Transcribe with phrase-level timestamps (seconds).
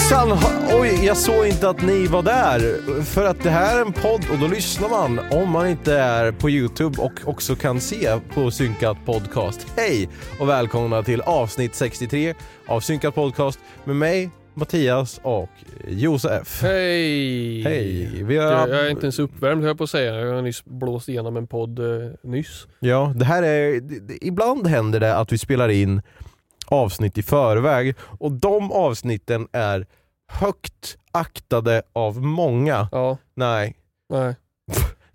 [0.00, 2.60] Ha- oj, jag såg inte att ni var där.
[3.02, 6.32] För att det här är en podd och då lyssnar man om man inte är
[6.32, 9.66] på Youtube och också kan se på Synkat Podcast.
[9.76, 10.08] Hej
[10.40, 12.34] och välkomna till avsnitt 63
[12.68, 15.48] av Synkat Podcast med mig, Mattias och
[15.88, 16.62] Josef.
[16.62, 17.62] Hej!
[17.62, 18.22] Hej!
[18.24, 20.14] Vi Jag, har, jag är inte ens uppvärmd höll jag på att säga.
[20.20, 21.84] Jag har nyss blåst igenom en podd eh,
[22.22, 22.66] nyss.
[22.80, 23.80] Ja, det här är...
[24.20, 26.02] Ibland händer det att vi spelar in
[26.68, 29.86] avsnitt i förväg och de avsnitten är
[30.32, 32.88] högt aktade av många.
[32.92, 33.76] Ja, Nej.
[34.08, 34.34] nej.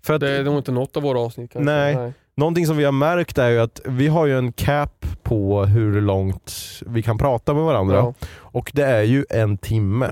[0.02, 1.72] För att Det är nog inte något av våra avsnitt kanske.
[1.72, 2.12] Nej.
[2.36, 6.00] Någonting som vi har märkt är ju att vi har ju en cap på hur
[6.00, 6.52] långt
[6.86, 7.96] vi kan prata med varandra.
[7.96, 8.14] Ja.
[8.36, 10.10] Och det är ju en timme.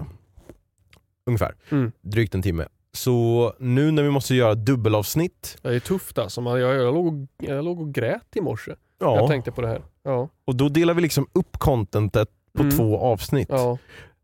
[1.27, 1.55] Ungefär.
[1.71, 1.93] Mm.
[2.01, 2.67] Drygt en timme.
[2.95, 5.59] Så nu när vi måste göra dubbelavsnitt.
[5.63, 6.41] Det är tufft alltså.
[6.41, 8.73] Man- Jag, jag, låg, och- jag låg och grät i morse.
[8.99, 9.17] Ja.
[9.17, 9.83] Jag tänkte på det här.
[10.05, 10.29] Ja.
[10.45, 12.77] Och då delar vi liksom upp contentet på Mm.
[12.77, 13.49] två avsnitt.
[13.51, 13.79] ja.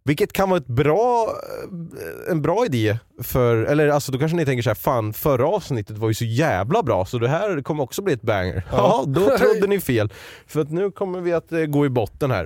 [0.09, 1.29] Vilket kan vara ett bra,
[2.31, 5.99] en bra idé för, eller alltså då kanske ni tänker så här, fan förra avsnittet
[5.99, 8.63] var ju så jävla bra så det här kommer också bli ett banger.
[8.71, 9.05] Ja, Ja.
[9.07, 10.13] då trodde ni fel.
[10.47, 12.45] För att nu kommer vi att eh, gå i botten här.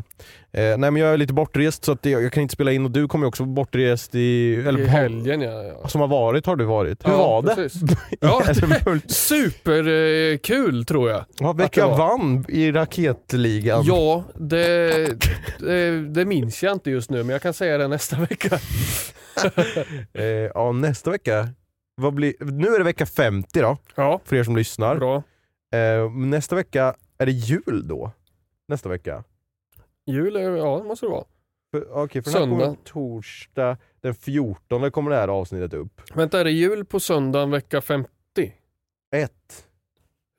[0.54, 2.84] Eh, nej men jag är lite bortrest så att jag, jag kan inte spela in
[2.84, 5.62] och du kommer ju också vara bortrest i, eller I helgen ja.
[5.82, 5.88] ja.
[5.88, 7.06] Som har varit har du varit.
[7.06, 7.54] Hur Ja, var det?
[7.54, 7.82] precis.
[8.20, 8.66] Ja, Alltså,
[9.06, 11.24] Superkul kul tror jag.
[11.38, 11.98] ja, det var.
[11.98, 13.84] vann i raketligan?
[13.86, 15.06] Ja, det,
[15.58, 18.58] det, det minns jag inte just nu men jag kan säga det nästa vecka.
[20.12, 21.48] Eh, ja, nästa vecka.
[21.94, 24.96] Vad blir, nu är det vecka 50 då, Ja, för er som lyssnar.
[24.96, 25.22] bra.
[25.74, 28.10] Eh, nästa vecka, är det jul då?
[28.68, 29.24] Nästa vecka?
[30.06, 31.24] Jul, är- ja det måste det vara.
[31.70, 32.76] För, okej, för Söndag.
[32.84, 36.00] torsdag den 14 kommer det här avsnittet upp.
[36.14, 38.08] Vänta, är det jul på söndagen vecka 50?
[39.14, 39.66] Ett.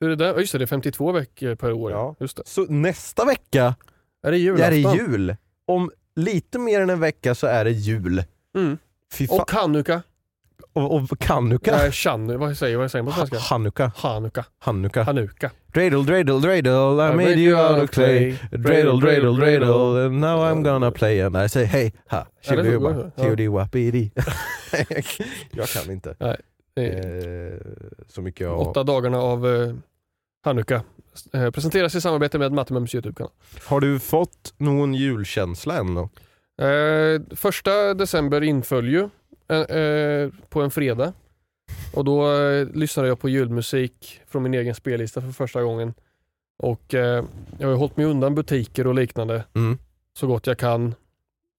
[0.00, 0.24] Hur är det?
[0.26, 1.90] Ja, Just det, det är 52 veckor per år.
[1.90, 2.14] Ja.
[2.20, 2.42] Just det.
[2.46, 3.74] Så nästa vecka
[4.22, 4.70] Är det är julafton?
[4.70, 5.36] det jul.
[5.66, 8.22] Om lite mer än en vecka så är det jul.
[8.56, 8.78] Mm.
[9.30, 10.02] Och Hanukka.
[10.72, 11.76] Och, och Kanuka.
[11.76, 13.38] Nej, Chanu, vad säger, man på svenska?
[13.38, 13.92] Hanukka.
[13.96, 14.44] Hanukka.
[14.58, 15.02] Hanukka.
[15.02, 15.50] Hanuka.
[15.66, 18.38] Dreidel, dreidel, dreidel, I made you out of clay.
[18.50, 22.26] Dreidel, dreidel, dreidel, and now I'm gonna play and I say hey, ha,
[23.50, 24.10] wappidi.
[25.50, 26.14] Jag kan inte.
[26.18, 26.36] Är
[26.76, 27.58] Eh,
[28.08, 28.60] så mycket av...
[28.60, 29.74] Åtta dagarna av eh,
[30.44, 30.82] Hanukka.
[31.32, 33.32] Eh, presenteras i samarbete med Mattemums YouTube-kanal.
[33.66, 36.08] Har du fått någon julkänsla än då?
[36.64, 39.08] Eh, första december inföll ju
[39.48, 41.12] eh, eh, på en fredag.
[41.94, 45.94] Och då eh, lyssnade jag på julmusik från min egen spellista för första gången.
[46.58, 47.24] Och eh,
[47.58, 49.78] jag har hållit mig undan butiker och liknande Mm.
[50.18, 50.94] så gott jag kan.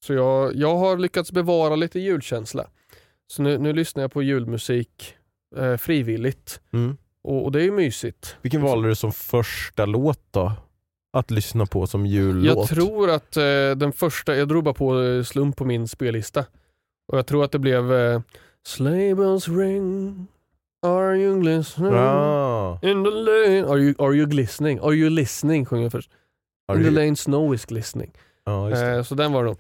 [0.06, 2.68] Så jag, jag har lyckats bevara lite julkänsla.
[3.28, 5.16] Så nu, nu lyssnar jag på julmusik
[5.58, 6.60] eh, frivilligt.
[6.74, 6.98] Mm.
[7.26, 8.36] Och, och det är ju mysigt.
[8.42, 10.52] Vilken valde du som första låt då?
[11.14, 12.58] Att lyssna på som jullåt?
[12.58, 13.44] Jag tror att eh,
[13.76, 16.46] den första, jag drog bara på eh, slump på min spellista.
[17.08, 18.22] Och jag tror att det blev eh,
[18.68, 20.28] Sleigh bells ring,
[20.86, 21.94] are you listening?
[21.94, 22.80] Ah.
[22.82, 24.80] In the lane, are you, are you glistening?
[24.80, 26.12] Are you listening sjunger jag först.
[26.68, 26.96] Har In the du...
[26.96, 28.12] lane snow is glistening.
[28.46, 28.96] Det.
[28.96, 29.58] Eh, så den var det nog.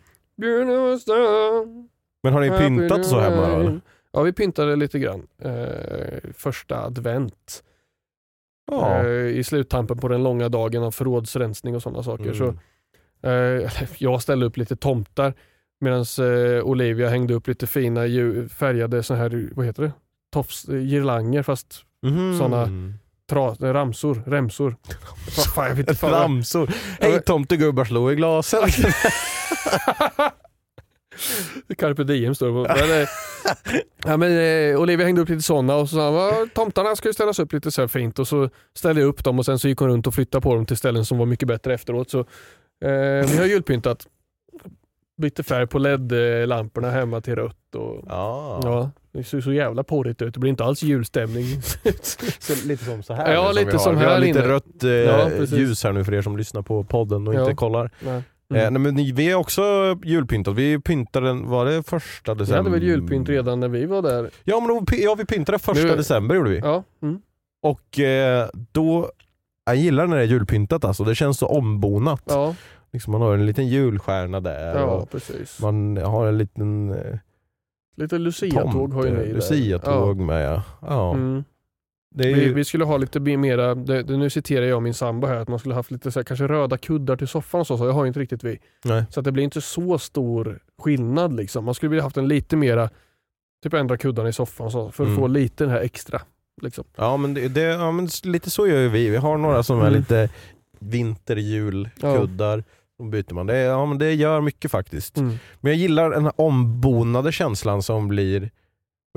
[2.24, 3.80] Men har ni pyntat så hemma då?
[4.16, 5.28] Ja, vi pyntade lite grann.
[5.42, 7.64] Eh, första advent.
[8.72, 9.00] Ja.
[9.04, 12.24] eh, i sluttampen på den långa dagen av förrådsrensning och sådana saker.
[12.32, 12.36] Mm.
[12.36, 12.54] Så,
[13.30, 15.34] eh, jag ställde upp lite tomtar
[15.80, 18.02] medan eh, Olivia hängde upp lite fina
[18.50, 19.92] färgade så här, vad heter det?
[20.34, 22.38] Tofs, eh, girlanger fast Mhm.
[22.38, 22.94] såna-
[23.30, 24.76] tra, ramsor, remsor.
[25.56, 26.70] Fan, jag vet inte Ramsor.
[27.00, 28.64] Hej tomtegubbar slå i glasen.
[31.78, 32.74] Carpe diem står det på.
[32.88, 33.08] Men, eh,
[34.06, 34.32] ja, men,
[34.72, 37.40] eh, Olivia hängde upp lite sådana och så sa han, "Va, tomtarna ska ju ställas
[37.40, 39.80] upp lite så här fint och så ställde jag upp dem och sen så gick
[39.80, 42.10] hon runt och flyttade på dem till ställen som var mycket bättre efteråt.
[42.10, 42.26] Så, eh,
[43.32, 44.08] vi har julpyntat.
[45.22, 47.76] Bytte färg på LED-lamporna hemma till rött.
[47.76, 48.60] Och, ja.
[48.64, 50.34] ja, det ser så jävla porrigt ut.
[50.34, 51.46] Det blir inte alls julstämning.
[52.40, 53.34] Så lite som så här.
[53.34, 53.80] Ja, lite vi har.
[53.80, 54.48] som Vi har här lite inne.
[54.48, 57.42] rött eh, Ja, ljus här nu för er som lyssnar på podden och Ja.
[57.42, 57.92] inte kollar.
[58.00, 58.22] Nej.
[58.53, 58.74] Eh, Mm.
[58.74, 59.62] nej, men ni- vi är också
[60.03, 60.56] julpyntat.
[60.56, 62.57] Vi pyntade den, var det första Vi december?
[62.57, 64.30] hade väl julpynt redan när vi var där.
[64.44, 66.57] Ja, men då, ja vi pyntade första Nu- december gjorde vi.
[66.59, 67.19] Ja, mm.
[67.63, 69.09] Och eh, då,
[69.65, 71.03] jag gillar när det är julpyntat alltså.
[71.03, 72.21] Det känns så ombonat.
[72.25, 72.56] ja,
[72.94, 75.59] Liksom man har en liten julstjärna där ja precis.
[75.62, 77.18] man har en liten eh,
[77.97, 79.36] Lite Lucia-tåg har ju ni tomte, där.
[79.36, 80.63] Lucia-tåg med ja.
[80.81, 81.13] ja.
[81.13, 81.44] Mm.
[82.18, 85.48] Ju, vi skulle ha lite mera, det, det, nu citerar jag min sambo här, att
[85.48, 87.92] man skulle haft lite så här, kanske röda kuddar till soffan och så, så jag
[87.94, 88.60] har inte riktigt vi.
[88.86, 89.04] nej.
[89.10, 91.66] Så att det blir inte så stor skillnad liksom.
[91.66, 92.90] Man skulle vilja haft en lite mera,
[93.64, 95.20] typ ändra kuddarna i soffan och så, för att Mm.
[95.20, 96.22] få lite den här extra.
[96.62, 96.84] Liksom.
[96.96, 99.10] Ja men, det, det, ja men lite så gör ju vi.
[99.10, 99.94] Vi har några som är Mm.
[100.00, 100.30] lite
[100.80, 102.64] vinterjulkuddar.
[103.00, 103.48] Då byter man.
[103.48, 105.18] Det, ja, men det gör mycket faktiskt.
[105.18, 105.30] Mm.
[105.62, 108.52] Men jag gillar den här ombonade känslan som blir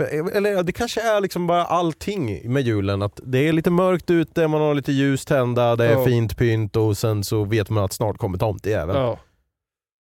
[0.06, 3.02] eller ja, det kanske är liksom bara allting med julen.
[3.02, 6.04] Att det är lite mörkt ute, man har lite ljus tända, det är Ja.
[6.04, 8.98] fint pynt och sen så vet man att snart kommer tomtejäveln.
[9.00, 9.18] Ja,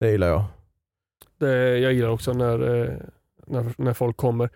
[0.01, 0.45] Det gillar jag.
[1.39, 2.91] det, jag gillar också när, eh,
[3.47, 4.51] när, när folk kommer.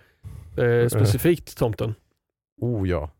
[0.56, 1.94] Eh, specifikt tomten.
[2.60, 3.10] Oh ja.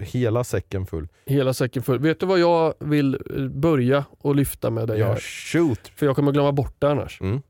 [0.00, 1.08] Hela säcken full.
[1.26, 1.98] Hela säcken full.
[1.98, 5.16] Vet du vad jag vill eh, börja och lyfta med dig Ja, här?
[5.20, 5.88] shoot.
[5.96, 7.20] För jag kommer glömma bort det annars.
[7.20, 7.42] Mm.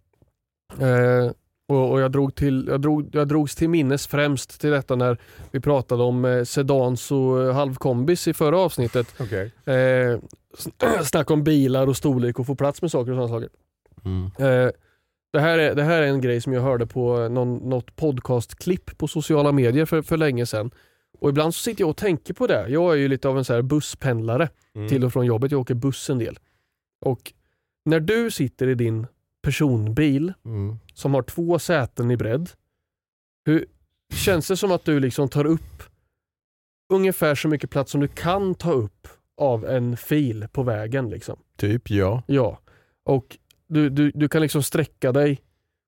[0.81, 1.31] Eh,
[1.69, 5.19] och, och jag, drog till, jag, drog, jag drogs till minnes främst till detta när
[5.51, 9.21] vi pratade om eh, sedans och eh, halvkombis i förra avsnittet.
[9.21, 9.51] Okay.
[9.65, 10.19] Eh,
[10.59, 13.49] sn- snack om bilar och storlek och få plats med saker och sådana saker.
[14.05, 14.25] Mm.
[14.25, 14.71] Eh,
[15.33, 18.99] det, här är, det här är en grej som jag hörde på någon, något podcastklipp
[18.99, 20.71] på sociala medier för, för länge sedan.
[21.21, 22.69] Och ibland så sitter jag och tänker på det.
[22.69, 24.89] Jag är ju lite av en så här busspendlare Mm.
[24.89, 25.51] till och från jobbet.
[25.53, 26.39] Jag åker buss en del.
[27.05, 27.33] Och
[27.85, 29.07] när du sitter i din
[29.43, 30.79] personbil Mm.
[30.95, 32.51] som har två säten i bredd.
[33.45, 33.67] Hur
[34.15, 35.83] Känns det som att du liksom tar upp
[36.93, 41.09] ungefär så mycket plats som du kan ta upp av en fil på vägen?
[41.11, 41.39] Liksom?
[41.57, 42.23] Typ ja.
[42.27, 42.59] Ja.
[43.05, 45.41] Och du, du, du kan liksom sträcka dig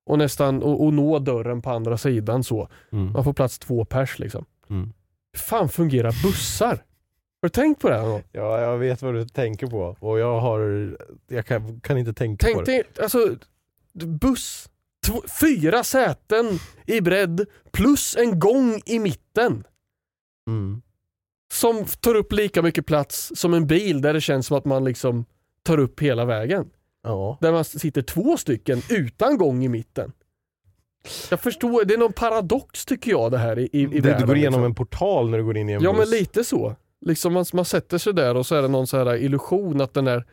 [0.07, 2.69] och nästan och, och nå dörren på andra sidan så.
[2.93, 3.13] Mm.
[3.13, 4.45] Man får plats två pers liksom.
[4.71, 4.93] Mm.
[5.37, 6.85] Fan fungerar bussar?
[7.45, 7.97] Har du tänkt på det?
[8.01, 8.23] här?
[8.33, 10.91] Ja, jag vet vad du tänker på och jag har,
[11.29, 12.73] jag kan, kan inte tänka på Tänk det.
[12.73, 13.37] dig, alltså
[14.05, 14.69] buss,
[15.07, 16.47] två, fyra säten
[16.87, 19.65] i bredd plus en gång i mitten.
[20.49, 20.83] Mm.
[21.53, 24.85] som tar upp lika mycket plats som en bil där det känns som att man
[24.85, 25.25] liksom
[25.63, 26.71] tar upp hela vägen.
[27.03, 27.39] Ja.
[27.41, 30.13] Där man sitter två stycken utan gång i mitten.
[31.31, 34.21] Jag förstår, det är någon paradox tycker jag det här i, i, i det, världen.
[34.21, 34.65] du går igenom liksom.
[34.65, 35.99] en portal när du går in i en Ja buss.
[35.99, 36.77] men lite så.
[37.07, 39.95] Liksom man, man sätter sig där och så är det någon så här illusion att
[39.95, 40.25] den är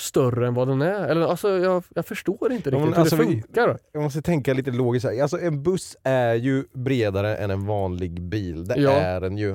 [0.00, 1.08] större än vad den är.
[1.08, 3.78] Eller, alltså, jag, jag förstår inte Ja, men riktigt hur alltså, det vi- funkar.
[3.92, 5.22] Jag måste tänka lite logiskt här.
[5.22, 8.64] Alltså en buss är ju bredare än en vanlig bil.
[8.64, 8.90] Det Ja.
[8.90, 9.50] är den ju.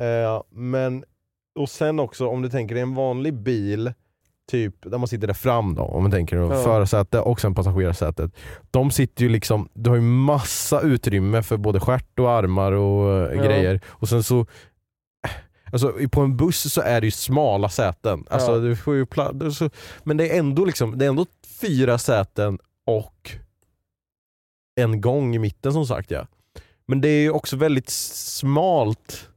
[0.00, 1.04] Eh, men,
[1.58, 3.92] och sen också om du tänker dig en vanlig bil,
[4.50, 6.62] typ där man sitter där fram då, om man tänker Ja.
[6.62, 8.30] förarsäte och sen passagerarsätet.
[8.70, 13.12] De sitter ju liksom, du har ju massa utrymme för både stjärt och armar och
[13.12, 13.44] eh, Ja.
[13.44, 13.80] grejer.
[13.86, 14.46] Och sen så
[15.72, 18.24] Alltså på en buss så är det ju smala säten.
[18.30, 18.58] Alltså, Ja.
[18.58, 19.70] du får ju pla- så,
[20.04, 21.26] men det är ändå liksom, det är ändå
[21.60, 23.30] fyra säten och
[24.80, 26.26] en gång i mitten som sagt ja.
[26.86, 29.28] Men det är ju också väldigt smalt.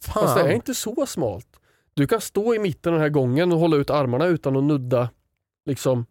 [0.00, 0.22] Fan.
[0.22, 1.46] Fast det är inte så smalt.
[1.94, 5.10] Du kan stå i mitten den här gången och hålla ut armarna utan att nudda.
[5.66, 6.06] Liksom,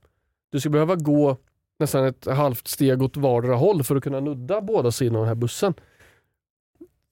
[0.52, 1.38] du ska behöva gå
[1.80, 5.28] nästan ett halvt steg åt vardera håll för att kunna nudda båda sidorna av den
[5.30, 5.74] här bussen.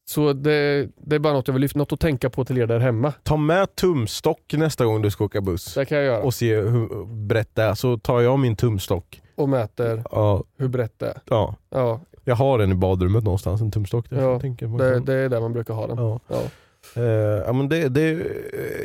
[0.10, 2.68] Så det, det är bara något jag vill lyfta, något att tänka på till er
[2.68, 3.14] där hemma.
[3.24, 6.20] Ta med tumstock nästa gång du ska åka buss Det kan jag göra.
[6.20, 7.74] Och, och se hur brett det är.
[7.74, 9.22] Så tar jag min tumstock.
[9.48, 11.22] mäter Ja, hur brett det är.
[11.30, 11.56] ja.
[11.70, 14.10] Ja, Jag har den i badrummet någonstans, en tumstock.
[14.10, 15.98] Där Ja, jag tänker man det, kan- det är där man brukar ha den.
[15.98, 16.20] Ja.
[16.28, 16.42] Ja.
[17.46, 18.28] Ja, men det, det,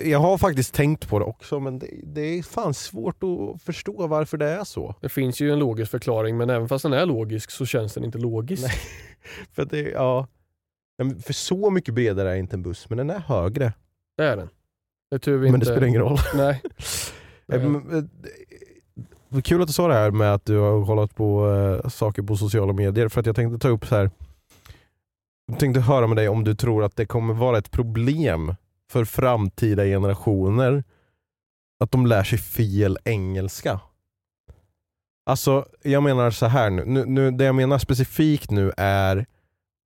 [0.04, 4.06] jag har faktiskt tänkt på det också men det, det är fan svårt att förstå
[4.06, 4.94] varför det är så.
[5.00, 8.04] Det finns ju en logisk förklaring men även fast den är logisk så känns den
[8.04, 8.62] inte logisk.
[8.62, 8.72] Nej.
[9.52, 10.26] För, det, ja,
[11.04, 13.72] Men för så mycket bredare är inte en buss men den är högre.
[14.16, 14.48] Det är den.
[15.10, 15.66] Det är tur vi Men inte...
[15.66, 16.18] det spelar ingen roll.
[16.34, 16.62] Nej.
[17.52, 21.48] Eh, eh, Kul att du sa det här med att du har kollat på
[21.84, 24.10] eh, saker på sociala medier för att jag tänkte ta upp så här.
[25.46, 28.54] Jag tänkte höra med dig om du tror att det kommer vara ett problem
[28.90, 30.84] för framtida generationer
[31.80, 33.80] att de lär sig fel engelska.
[35.26, 39.26] Alltså jag menar så här nu, nu, nu det jag menar specifikt nu är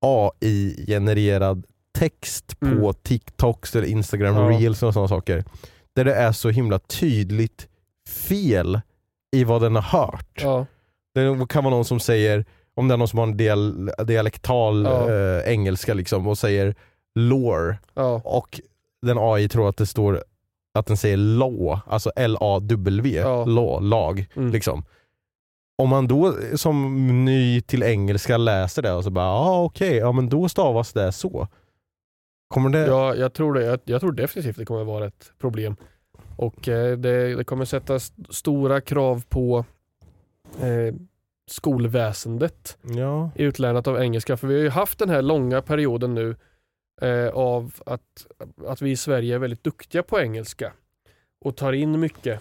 [0.06, 1.64] AI-genererad
[1.98, 2.94] text på Mm.
[3.02, 4.42] TikToks eller Instagram Ja.
[4.58, 5.44] reels och sådana saker.
[5.94, 7.68] Där det är så himla tydligt
[8.28, 8.80] fel
[9.36, 10.40] i vad den har hört.
[10.42, 10.66] Ja.
[11.14, 12.44] Det kan vara någon som säger,
[12.74, 15.10] om det är någon som har en dial dialektal Ja.
[15.12, 16.74] eh, engelska liksom och säger
[17.14, 18.20] lore Ja.
[18.24, 18.60] och
[19.06, 20.24] den AI tror att det står
[20.78, 23.44] att den säger law, alltså L-A-W, Ja.
[23.44, 24.26] law, lag.
[24.36, 24.50] Mm.
[24.52, 24.84] Liksom.
[25.78, 30.12] Om man då som ny till engelska läser det och så bara, ah, okej, ja
[30.12, 31.48] men då stavas det så.
[32.48, 32.86] Kommer det...
[32.86, 33.64] Ja, jag tror det.
[33.64, 35.76] Jag, jag tror definitivt det kommer vara ett problem.
[36.36, 39.64] Och eh, det, det kommer sättas stora krav på
[40.60, 40.94] eh,
[41.50, 43.30] skolväsendet Ja.
[43.34, 44.36] i utlärarnat av engelska.
[44.36, 46.36] För vi har ju haft den här långa perioden nu
[47.02, 48.26] eh, av att,
[48.66, 50.72] att vi i Sverige är väldigt duktiga på engelska
[51.40, 52.40] och tar in mycket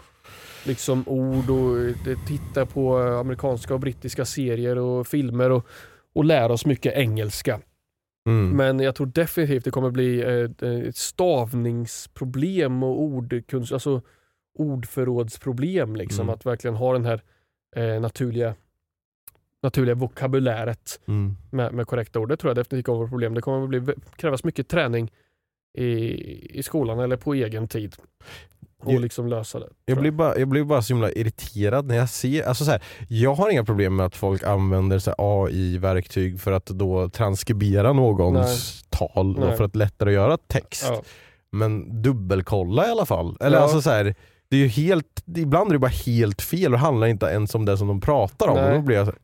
[0.65, 5.67] liksom ord och eh, tittar på amerikanska och brittiska serier och filmer och,
[6.13, 7.61] och lär oss mycket engelska.
[8.27, 8.49] Mm.
[8.57, 14.01] Men jag tror definitivt det kommer bli ett, ett stavningsproblem och ordkunst, alltså
[14.57, 15.95] ordförrådsproblem.
[15.95, 16.33] Liksom, Mm.
[16.33, 17.21] Att verkligen ha den här
[17.75, 18.55] eh, naturliga,
[19.63, 21.35] naturliga vokabuläret Mm.
[21.51, 22.29] med, med korrekta ord.
[22.29, 23.33] Det tror jag definitivt kommer ett problem.
[23.33, 25.11] Det kommer att bli, krävas mycket träning
[25.77, 25.89] i,
[26.59, 27.95] i skolan eller på egen tid.
[28.83, 29.69] Och Jag- liksom lösa det.
[29.85, 32.83] Jag blir, bara, jag blir bara så himla irriterad när jag ser, alltså så här,
[33.09, 39.33] jag har inga problem med att folk använder AI-verktyg för att då transkribera någons tal
[39.33, 39.57] då, Nej.
[39.57, 40.85] för att lättare göra text.
[40.87, 41.01] Ja.
[41.51, 43.37] Men dubbelkolla i alla fall.
[43.39, 43.63] Eller Ja.
[43.63, 44.15] alltså så här,
[44.49, 47.65] det är ju helt, ibland är det bara helt fel och handlar inte ens om
[47.65, 48.55] det som de pratar om.
[48.55, 48.65] Nej.
[48.69, 49.19] Och då blir jag så här,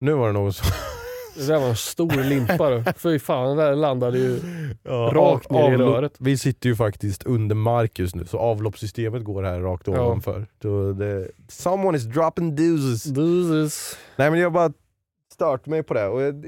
[0.00, 0.66] nu var det någon som...
[1.38, 2.92] Det där var en stor limpa.
[2.96, 4.40] Fy fan, den där landade ju
[4.82, 6.12] Ja, rakt ner i röret.
[6.18, 9.92] Vi sitter ju faktiskt under mark just nu så avloppssystemet går här rakt Ja.
[10.06, 10.46] ovanför.
[10.62, 13.04] Så det, someone is dropping deuces.
[13.04, 13.98] Deuces.
[14.16, 14.72] Nej men jag bara
[15.32, 16.08] stört mig på det.
[16.08, 16.46] Och jag,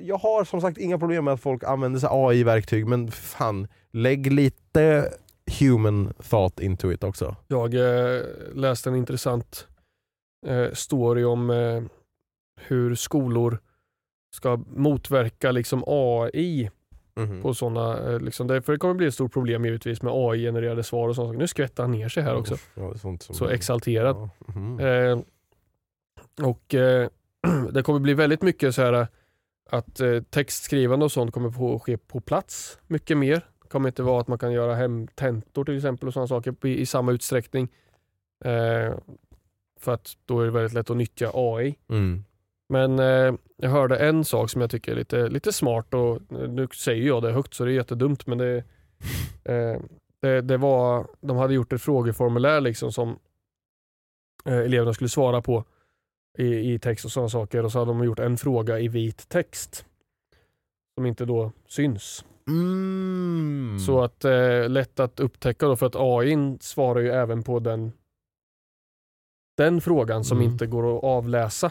[0.00, 4.32] jag har som sagt inga problem med att folk använder sig AI-verktyg men fan, lägg
[4.32, 5.12] lite
[5.60, 7.36] human thought into it också.
[7.48, 8.20] Jag eh,
[8.54, 9.66] läste en intressant
[10.46, 11.82] eh, story om eh,
[12.60, 13.58] hur skolor
[14.34, 16.70] ska motverka liksom AI
[17.16, 17.42] Mhm.
[17.42, 20.82] på sådana, eh, liksom, det, för det kommer bli ett stort problem givetvis med AI-genererade
[20.82, 21.38] svar och sånt.
[21.38, 24.16] Nu skvätter han ner sig här också, Ja, så exalterad.
[24.16, 24.30] Ja.
[24.54, 24.80] mhm.
[24.80, 25.18] Eh,
[26.48, 27.08] och eh,
[27.72, 29.06] det kommer bli väldigt mycket så här
[29.70, 33.34] att eh, textskrivande och sånt kommer få ske på plats mycket mer.
[33.62, 36.66] Det kommer inte vara att man kan göra hem tentor till exempel och sådana saker
[36.66, 37.68] i, i samma utsträckning.
[38.44, 38.94] Eh,
[39.80, 41.74] för att då är det väldigt lätt att nyttja AI.
[41.88, 42.24] Mm.
[42.68, 46.68] Men eh, jag hörde en sak som jag tycker är lite, lite smart och nu
[46.74, 48.56] säger jag det högt så det är jättedumt men det,
[49.44, 49.80] eh,
[50.20, 53.18] det, det var, de hade gjort ett frågeformulär liksom som
[54.44, 55.64] eh, eleverna skulle svara på
[56.38, 59.28] i, i text och sådana saker och så hade de gjort en fråga i vit
[59.28, 59.84] text
[60.94, 62.24] som inte då syns.
[62.48, 63.78] Mm.
[63.78, 67.92] Så att eh, lätt att upptäcka då för att AI svarar ju även på den
[69.56, 70.50] den frågan som Mm.
[70.52, 71.70] inte går att avläsa.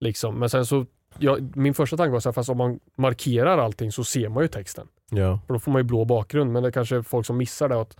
[0.00, 0.38] Liksom.
[0.38, 0.86] Men sen så,
[1.18, 4.42] ja, min första tanke var så här, fast om man markerar allting så ser man
[4.42, 4.88] ju texten.
[5.10, 5.40] Ja.
[5.46, 6.52] För då får man ju blå bakgrund.
[6.52, 7.80] Men det är kanske är folk som missar det.
[7.80, 7.96] Att,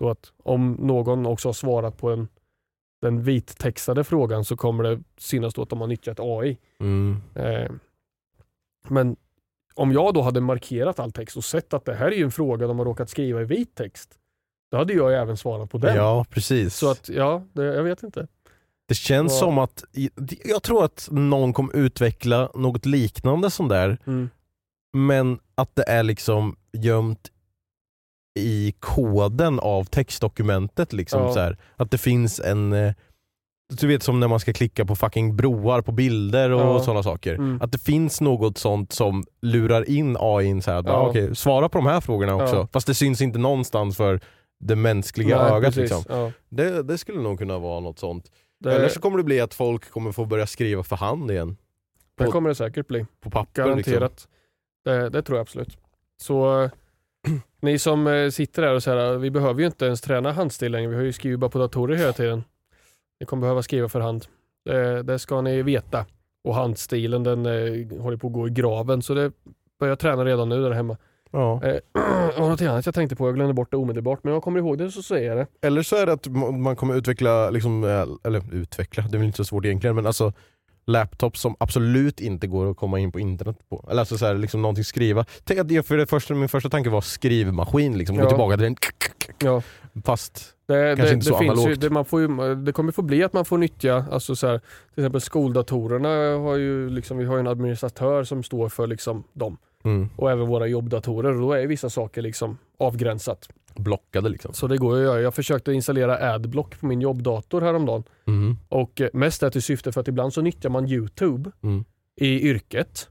[0.00, 2.28] då att om någon också har svarat på en,
[3.02, 6.58] den vittextade frågan så kommer det synas då att de har nyttjat AI.
[6.80, 7.22] Mm.
[7.34, 7.70] Eh,
[8.88, 9.16] men
[9.74, 12.30] om jag då hade markerat all text och sett att det här är ju en
[12.30, 14.18] fråga de har råkat skriva i vit text.
[14.70, 15.96] Då hade jag även svarat på den.
[15.96, 16.76] ja, precis.
[16.76, 18.28] Så att ja, det, jag vet inte.
[18.88, 19.38] Det känns Ja.
[19.38, 19.84] som att,
[20.44, 24.30] jag tror att någon kommer utveckla något liknande som där, Mm.
[24.96, 27.30] men att det är liksom gömt
[28.38, 30.92] i koden av textdokumentet.
[30.92, 31.32] Liksom, Ja.
[31.32, 31.56] så här.
[31.76, 32.92] Att det finns en, eh,
[33.80, 36.80] du vet som när man ska klicka på fucking broar på bilder och Ja.
[36.82, 37.34] sådana saker.
[37.34, 37.62] Mm.
[37.62, 40.92] Att det finns något sånt som lurar in AI så här, att, Ja.
[40.92, 42.56] ah, okej, svara på de här frågorna också.
[42.56, 42.68] Ja.
[42.72, 44.20] Fast det syns inte någonstans för
[44.60, 45.76] det mänskliga Nej, ögat.
[45.76, 46.32] Liksom.
[46.48, 48.24] Det, det skulle nog kunna vara något sånt.
[48.60, 51.56] Det, Eller så kommer det bli att folk kommer få börja skriva för hand igen.
[52.18, 53.06] det på- kommer det säkert bli.
[53.20, 54.10] På papper Garanterat.
[54.12, 54.30] liksom.
[54.84, 55.78] Det, det tror jag absolut.
[56.22, 56.70] Så
[57.60, 60.88] ni som eh, sitter där och säger vi behöver ju inte ens träna handstil längre.
[60.88, 62.44] Vi har ju skrivit bara på datorer hela tiden.
[63.20, 64.26] Ni kommer behöva skriva för hand.
[64.64, 66.06] Det, det ska ni veta.
[66.44, 69.32] Och handstilen den eh, håller på att gå i graven så det
[69.80, 70.96] börjar träna redan nu där hemma.
[71.30, 71.60] Ja.
[71.64, 71.76] Eh,
[72.42, 74.78] och något annat jag tänkte på, jag glömde bort det omedelbart, men jag kommer ihåg
[74.78, 75.66] det så säger jag det.
[75.66, 79.18] Eller så är det att ma- man kommer utveckla, liksom, eh, eller utveckla, det är
[79.18, 80.32] väl inte så svårt egentligen, men alltså
[80.86, 83.84] laptops som absolut inte går att komma in på internet på.
[83.90, 85.24] Eller alltså så här, liksom någonting skriva.
[85.44, 88.28] Tänk att det, för det första, min första tanke var skrivmaskin, liksom, gå Ja.
[88.28, 88.76] tillbaka till den.
[89.44, 89.62] Ja.
[90.04, 91.80] Fast, Det, Kanske det, inte så det, ju, analogt.
[91.80, 94.58] det, man får ju, det kommer få bli att man får nyttja, alltså så här,
[94.94, 96.08] till exempel skoldatorerna
[96.42, 99.56] har ju liksom, vi har ju en administratör som står för liksom dem.
[99.88, 103.48] Mm, Och även våra jobbdatorer och då är vissa saker liksom avgränsat.
[103.74, 104.52] blockade liksom.
[104.52, 105.20] Så det går ju att göra.
[105.20, 108.02] Jag försökte installera Adblock på min jobbdator häromdagen.
[108.26, 111.84] Mm, Och eh, mest är till syfte för att ibland så nyttjar man Youtube mm,
[112.20, 113.08] i yrket.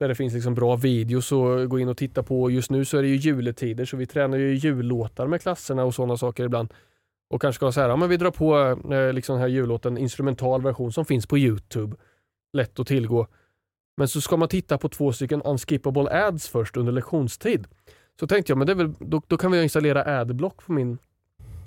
[0.00, 2.50] Där det finns liksom bra videos att gå in och titta på.
[2.50, 5.94] Just nu så är det ju juletider så vi tränar ju jullåtar med klasserna och
[5.94, 6.72] sådana saker ibland.
[7.30, 8.56] Och kanske ska säga, ja men vi drar på
[8.94, 11.96] eh, liksom den här jullåten, instrumental version som finns på Youtube.
[12.52, 13.26] Lätt att tillgå.
[13.98, 17.66] Men så ska man titta på två stycken unskippable ads först under lektionstid.
[18.20, 20.98] Så tänkte jag, men det väl, då, då kan vi installera adblock på min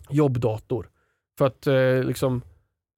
[0.09, 0.89] jobbdator.
[1.37, 2.41] För att eh, liksom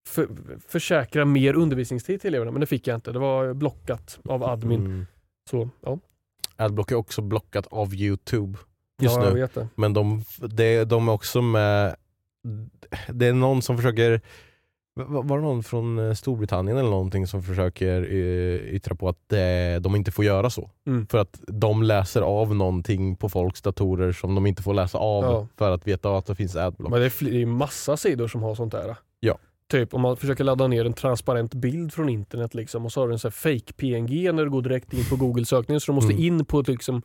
[0.08, 0.28] för,
[0.68, 2.52] försäkra mer undervisningstid till eleverna.
[2.52, 3.12] Men det fick jag inte.
[3.12, 4.86] Det var blockat av admin.
[4.86, 5.06] mm.
[5.50, 6.00] Så ja,
[6.56, 8.58] Adblock är också blockat av youtube
[9.02, 9.50] just ja nu.
[9.54, 9.68] det.
[9.75, 11.96] Men de, de, de är också med,
[13.10, 14.22] det är någon som försöker
[14.95, 19.81] var det någon från eh, Storbritannien eller någonting som försöker eh, yttra på att eh,
[19.81, 20.69] de inte får göra så?
[20.88, 21.07] Mm.
[21.07, 25.23] För att de läser av någonting på folks datorer som de inte får läsa av
[25.23, 25.47] Ja.
[25.57, 26.91] för att veta att det finns adblock.
[26.91, 28.95] Men det är, det är massa sidor som har sånt där.
[29.19, 29.38] Ja.
[29.71, 33.07] Typ om man försöker ladda ner en transparent bild från internet liksom, och så har
[33.07, 36.25] du en fake PNG när du går direkt in på Google-sökningen så du måste Mm.
[36.25, 37.01] in på liksom,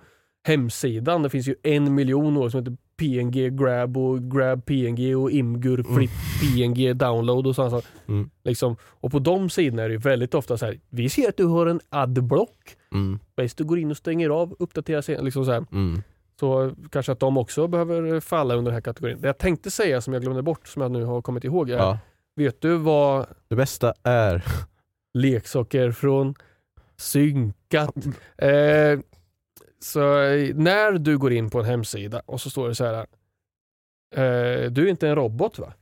[0.47, 1.23] hemsidan.
[1.23, 5.83] Det finns ju en miljon år som heter PNG grab och grab PNG och imgur
[5.95, 7.91] flip PNG download och sådana saker.
[8.09, 8.31] Mm.
[8.45, 8.77] Liksom.
[8.83, 10.81] Och på de sidorna är det väldigt ofta så här.
[10.91, 12.77] vi ser att du har en adblock.
[12.93, 15.25] Mm, Bäst du går in och stänger av, uppdaterar sen.
[15.25, 15.65] Liksom så här.
[15.73, 16.03] mm.
[16.41, 19.21] Så kanske att de också behöver falla under den här kategorin.
[19.21, 21.77] Det jag tänkte säga som jag glömde bort, som jag nu har kommit ihåg, är,
[21.77, 21.99] Ja.
[22.37, 24.45] vet du vad Det bästa är,
[25.15, 26.35] leksaker från
[26.97, 27.95] Synkat.
[28.39, 28.99] Eh,
[29.81, 33.07] så eh, när du går in på en hemsida och så står det så här.
[34.15, 35.73] Eh, du är inte en robot va?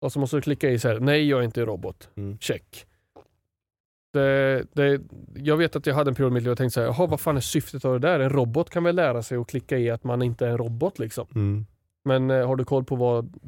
[0.00, 1.00] Och så måste du klicka i så här.
[1.00, 2.10] Nej, jag är inte en robot.
[2.14, 2.38] Mm.
[2.38, 2.86] Check.
[4.12, 5.00] Det, det,
[5.34, 7.06] jag vet att jag hade en period i mitt liv och tänkte så här, jaha
[7.06, 8.20] vad fan är syftet av det där?
[8.20, 10.98] En robot kan väl lära sig att klicka i att man inte är en robot
[10.98, 11.26] liksom.
[11.34, 11.66] mm.
[12.04, 13.40] Men eh, har du koll på vad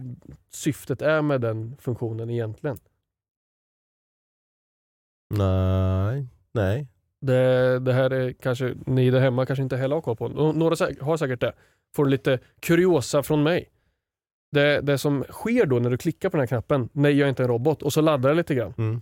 [0.51, 2.79] syftet är med den funktionen egentligen?
[5.35, 6.89] nej, nej.
[7.27, 10.29] Det, det här är kanske ni där hemma kanske inte heller har koll på.
[10.29, 11.53] Nå- Några säk- har säkert det.
[11.97, 13.69] Får lite kuriosa från mig.
[14.53, 17.29] Det, det som sker då när du klickar på den här knappen, nej jag är
[17.29, 18.75] inte en robot, och så laddar det lite grann.
[18.79, 19.01] Mm.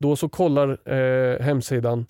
[0.00, 2.06] Då så kollar eh, hemsidan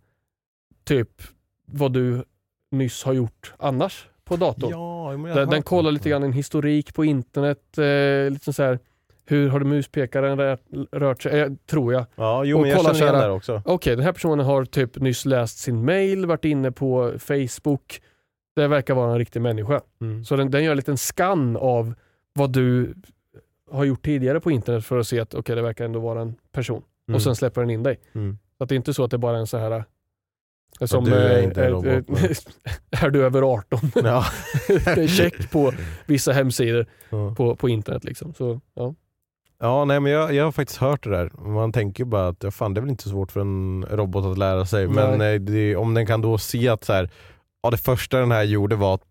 [0.84, 1.22] typ
[1.66, 2.24] vad du
[2.70, 4.70] nyss har gjort annars på datorn.
[4.70, 8.78] Ja, Den, den kollar lite grann en historik på internet, eh, lite så här,
[9.30, 10.60] hur har du muspekaren rört,
[10.92, 12.06] rört sig, eh, tror jag.
[12.14, 13.62] Ja, jo och men jag känner igen det också.
[13.64, 18.00] Okej, den här personen har typ nyss läst sin mail, varit inne på Facebook.
[18.56, 19.80] Det verkar vara en riktig människa.
[20.00, 20.24] Mm.
[20.24, 21.94] Så den, den gör en liten scan av
[22.32, 22.94] vad du
[23.70, 26.34] har gjort tidigare på internet för att se att okej, det verkar ändå vara en
[26.52, 26.82] person.
[27.08, 27.14] Mm.
[27.16, 28.00] Och sen släpper den in dig.
[28.12, 28.38] Mm.
[28.58, 29.84] Så att det är inte så att det bara är en så här
[30.80, 32.34] eh, som, du är eh, inte en eh, robot, nej.
[32.90, 33.78] är du över 18?
[33.94, 34.24] Ja.
[34.68, 35.72] det är check på
[36.06, 37.34] vissa hemsidor Ja.
[37.34, 38.04] på, på internet.
[38.04, 38.34] Liksom.
[38.34, 38.94] Så, ja.
[39.62, 41.30] Ja, nej men jag, jag har faktiskt hört det där.
[41.38, 44.24] Man tänker bara att ja, fan, det är väl inte så svårt för en robot
[44.24, 44.88] att lära sig.
[44.88, 45.34] Men Nej.
[45.34, 47.10] eh, det, om den kan då se att så här,
[47.62, 49.02] ja, det första den här gjorde var att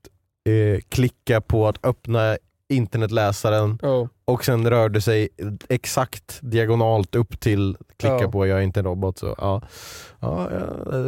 [0.49, 2.37] eh, klicka på att öppna
[2.69, 4.07] internetläsaren Ja.
[4.25, 5.29] och sen rörde sig
[5.69, 8.31] exakt diagonalt upp till klicka Ja.
[8.31, 9.17] på jag är inte en robot.
[9.17, 9.61] Så, ja.
[10.19, 10.49] Ja,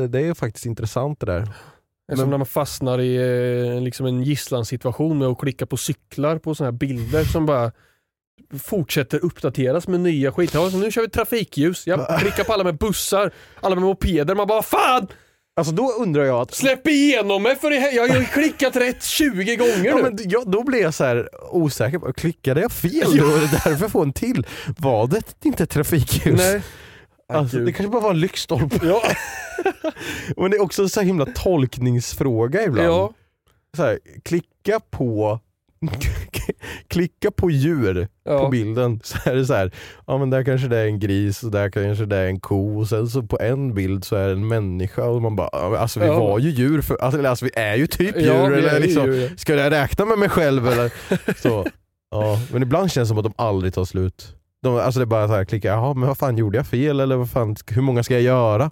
[0.09, 1.39] det är faktiskt intressant det där.
[1.39, 3.15] Det är som Men- när man fastnar i
[3.75, 7.71] eh, liksom en gisslansituation med att klicka på cyklar på sådana här bilder som bara
[8.63, 10.53] fortsätter uppdateras med nya skit.
[10.53, 11.87] Ja, så nu kör vi trafikljus.
[11.87, 14.35] Jag klickar på alla med bussar, alla med mopeder.
[14.35, 15.07] Man bara fan!
[15.55, 19.55] Alltså då undrar jag att Släpp igenom mig för hel- jag har klickat rätt 20
[19.55, 20.01] gånger Ja, nu.
[20.03, 23.25] men ja, då blir jag så här osäker, på- klickade jag fel då?
[23.25, 24.47] Är det därför jag får en till?
[24.77, 26.37] Var det inte trafikljus?
[26.39, 26.61] Nej.
[27.33, 28.79] Alltså, det kanske bara var en lyktstolpe.
[28.83, 29.03] Ja.
[30.37, 32.87] Men det är också en så himla tolkningsfråga ibland.
[32.89, 33.13] ja.
[33.77, 35.39] Så här, klicka på
[36.87, 38.49] Klicka på djur på Ja.
[38.49, 39.71] bilden så är det så här,
[40.07, 42.79] ja men där kanske det är en gris och där kanske det är en ko
[42.79, 45.99] och sen så på en bild så är det en människa och man bara, alltså
[45.99, 46.19] vi Ja.
[46.19, 48.25] var ju djur, för, alltså, alltså vi är ju typ djur.
[48.27, 49.33] Ja, eller, liksom, djur.
[49.37, 50.91] Ska jag räkna med mig själv eller?
[51.41, 51.65] Så,
[52.11, 52.39] ja.
[52.51, 54.35] Men ibland känns det som att de aldrig tar slut.
[54.63, 56.99] De, alltså det är bara så här, klicka, jaha men vad fan gjorde jag fel
[56.99, 58.71] eller vad fan, hur många ska jag göra?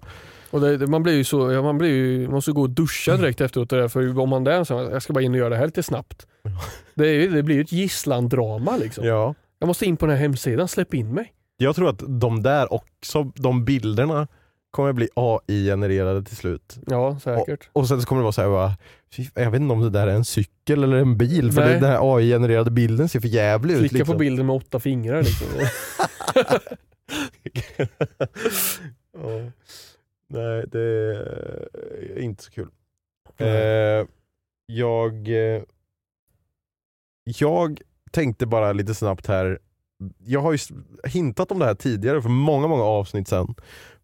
[0.52, 3.18] Och det, man blir ju så, ja, man blir ju, man måste gå och duscha
[3.18, 3.70] direkt efteråt.
[3.70, 5.66] Det där, för om man där så, jag ska bara in och göra det här
[5.66, 6.28] lite snabbt.
[6.96, 9.06] Det, det blir ju ett gisslandrama liksom.
[9.06, 9.36] Ja.
[9.60, 11.34] Jag måste in på den här hemsidan, släpp in mig.
[11.58, 14.28] Jag tror att de där också, de bilderna
[14.72, 16.78] kommer bli AI-genererade till slut.
[16.88, 17.70] Ja, säkert.
[17.74, 18.74] Och sen så kommer det vara så här, bara,
[19.16, 21.74] "Fy, jag vet inte om det där är en cykel eller en bil för Nej.
[21.74, 23.80] det, den här AI-genererade bilden ser för jävlig ut.
[23.80, 24.14] Klicka Liksom.
[24.14, 25.48] på bilden med åtta fingrar liksom.
[29.14, 29.52] Ja.
[30.30, 30.80] Nej, det
[32.16, 32.70] är inte så kul.
[33.38, 34.08] Eh,
[34.66, 35.64] jag, eh,
[37.24, 39.60] jag tänkte bara lite snabbt här,
[40.18, 40.58] jag har ju
[41.04, 43.56] hintat om det här tidigare för många, många avsnitt sedan.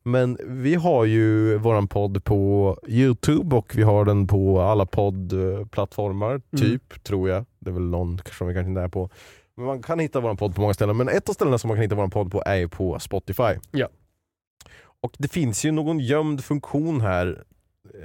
[0.04, 6.42] Men vi har ju våran podd på Youtube och vi har den på alla poddplattformar,
[6.58, 7.46] typ, tror jag.
[7.60, 9.10] Det är väl någon som vi kanske inte är på.
[9.56, 11.78] Men man kan hitta våran podd på många ställen, men ett av ställena som man
[11.78, 13.54] kan hitta våran podd på är ju på Spotify.
[13.72, 13.88] Ja.
[15.06, 17.44] Och det finns ju någon gömd funktion här.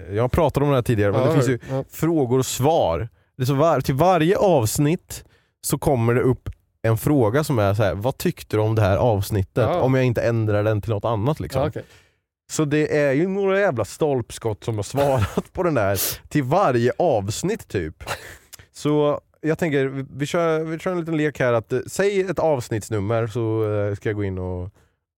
[0.08, 1.84] Eh, Jag pratade om det här tidigare, men Ja, det finns ju ja.
[1.90, 3.08] frågor och svar.
[3.36, 5.24] Det så var, till varje avsnitt
[5.60, 6.48] så kommer det upp
[6.82, 9.64] en fråga som är så här: vad tyckte du om det här avsnittet?
[9.68, 9.80] Ja.
[9.80, 11.40] Om jag inte ändrar den till något annat.
[11.40, 11.68] Liksom.
[11.68, 11.82] Okej.
[12.50, 16.92] Så det är ju några jävla stolpskott som har svarat på den där till varje
[16.98, 18.04] avsnitt typ.
[18.72, 21.52] Så jag tänker, vi- vi kör, vi kör en liten lek här.
[21.52, 24.70] Att, eh, säg ett avsnittsnummer så eh, ska jag gå in och,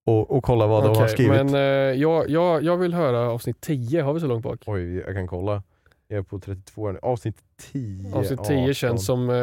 [0.05, 1.31] och, och kolla vad de har Okej, skrivit.
[1.31, 1.61] Men eh,
[2.01, 4.63] jag, jag, jag vill höra avsnitt 10, har vi så långt bak?
[4.65, 5.63] Oj, jag kan kolla.
[6.07, 6.99] Jag är på 32 här nu.
[7.01, 7.37] Avsnitt
[7.71, 8.15] 10.
[8.15, 8.73] Avsnitt 10 18.
[8.73, 9.35] känns som eh,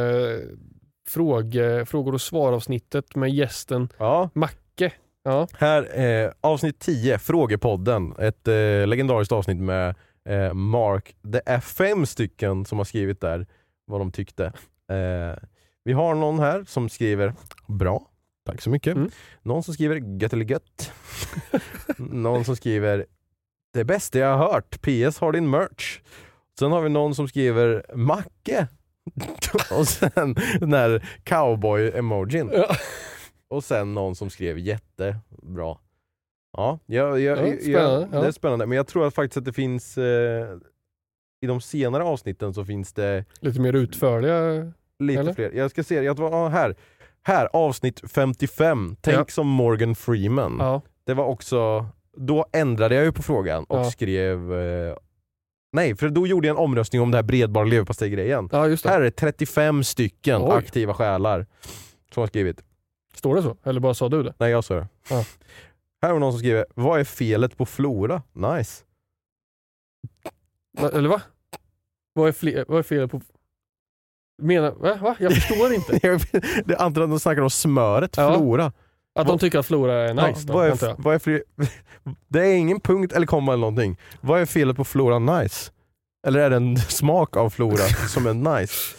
[1.09, 4.93] fråge, frågor och svar avsnittet med gästen Ja, Macke.
[5.23, 8.15] Ja, Här, eh, avsnitt 10, Frågepodden.
[8.19, 9.95] Ett eh, legendariskt avsnitt med
[10.29, 11.17] eh, Mark.
[11.23, 13.47] Det är fem stycken som har skrivit där
[13.87, 14.45] vad de tyckte.
[14.91, 15.39] Eh,
[15.85, 17.35] vi har någon här som skriver
[17.67, 18.03] bra,
[18.47, 18.97] tack så mycket.
[18.97, 19.11] Mm.
[19.43, 20.93] Någon som skriver gött eller gött.
[21.97, 23.07] någon som skriver
[23.73, 26.01] det bästa jag har hört, PS har din merch.
[26.59, 28.69] Sen har vi någon som skriver Macke.
[29.79, 32.51] Och sen den här cowboy-emojin.
[32.53, 32.77] Ja.
[33.49, 35.77] Och sen någon som skrev jättebra.
[36.53, 38.67] Ja, jag, jag, Ja, jag, det är spännande.
[38.67, 40.59] Men jag tror att faktiskt att det finns eh,
[41.41, 44.73] i de senare avsnitten så finns det lite mer utförliga.
[44.99, 45.33] lite Eller?
[45.33, 45.53] fler.
[45.53, 46.77] Jag ska se, jag ja, här.
[47.23, 48.97] Här, avsnitt 55.
[49.01, 49.25] Tänk Ja.
[49.29, 50.57] som Morgan Freeman.
[50.59, 53.91] Ja, Det var också, då ändrade jag ju på frågan och Ja.
[53.91, 54.97] skrev eh,
[55.73, 58.49] Nej, för då gjorde jag en omröstning om det här bredbar leverpastej-grejen.
[58.53, 60.51] Här är det 35 stycken Oj.
[60.53, 61.47] aktiva själar
[62.15, 62.63] som har skrivit.
[63.15, 63.57] Står det så?
[63.65, 64.35] Eller bara sa du det?
[64.39, 64.89] Nej, jag sa det.
[66.03, 68.23] Här har någon som skriver, vad är felet på Flora?
[68.33, 68.85] Nice.
[70.79, 71.23] Eller va?
[72.13, 73.21] Vad är, vad är felet på...
[74.41, 74.99] Menar, va?
[75.03, 75.17] va?
[75.19, 75.93] Jag förstår inte.
[76.65, 78.35] det är antar att de snackar om smöret Ja.
[78.35, 78.73] Flora.
[79.15, 81.43] Att de tycker att Flora är nice Ja, då, vad, är, vad är
[82.29, 83.97] det är ingen punkt eller komma eller någonting.
[84.21, 85.71] Vad är felet på Flora nice?
[86.27, 87.77] Eller är det en smak av Flora
[88.09, 88.97] som är nice?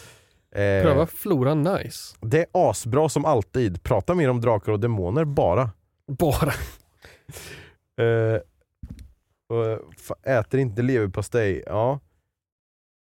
[0.54, 2.16] Eh, Pröva Flora nice.
[2.20, 3.82] Det är asbra som alltid.
[3.82, 5.70] Prata mer om drakar och demoner bara.
[6.08, 6.52] Bara.
[7.98, 8.40] Eh,
[9.48, 11.62] och, fa- äter inte leverpastej.
[11.66, 12.00] Ja.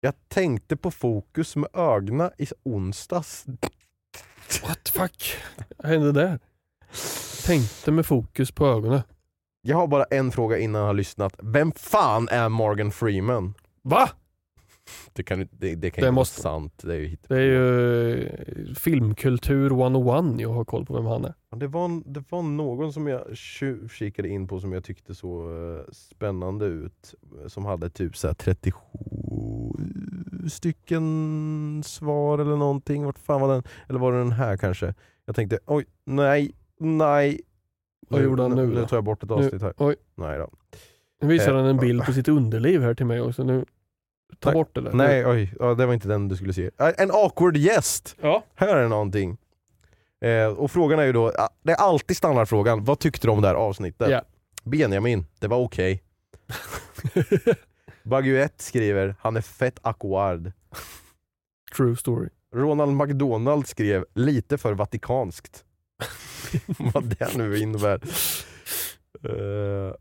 [0.07, 3.45] Jag tänkte på fokus med ögonen i onsdags.
[4.63, 5.35] What the fuck?
[5.77, 6.39] Vad hände där?
[7.45, 9.01] Tänkte med fokus på ögonen.
[9.61, 11.33] Jag har bara en fråga innan jag har lyssnat.
[11.43, 13.53] Vem fan är Morgan Freeman?
[13.83, 14.09] Va?
[15.13, 16.81] Det kan, det, det kan Det inte måste- vara sant.
[16.83, 21.25] Det är ju Det är ju eh, filmkultur 101 jag har koll på vem han
[21.25, 21.33] är.
[21.55, 23.21] Det var, det var någon som jag
[23.91, 27.15] kikade in på som jag tyckte så eh, spännande ut.
[27.47, 28.77] Som hade typ så här 37
[30.49, 33.05] stycken svar eller någonting.
[33.05, 33.63] Vart fan var den?
[33.89, 34.93] Eller var det den här kanske?
[35.25, 37.41] Jag tänkte oj, nej, nej.
[38.09, 38.87] Vad gjorde han nu Nu då?
[38.87, 39.73] tar jag bort ett Nu- avsnitt här.
[39.77, 39.95] oj.
[40.15, 40.49] Nej då.
[41.21, 43.43] Nu visar Eh, han en bild på sitt underliv här till mig också.
[43.43, 43.65] Nu,
[44.39, 44.93] ta Nej, bort det där.
[44.93, 46.69] Nej, oj, ja, det var inte den du skulle se.
[46.79, 48.15] Eh, En awkward gäst!
[48.21, 48.43] Ja.
[48.55, 49.37] Här är någonting.
[50.21, 53.41] Eh, och frågan är ju då, ah, det är alltid standardfrågan, vad tyckte du om
[53.41, 54.09] det här avsnittet?
[54.09, 54.21] Ja.
[54.63, 56.03] Benjamin, det var okej.
[58.03, 60.51] Baguette skriver, han är fett awkward.
[61.77, 62.29] True story.
[62.55, 65.63] Ronald McDonald skrev, lite för vatikanskt.
[66.93, 68.01] vad det nu innebär.
[69.23, 69.93] Eh,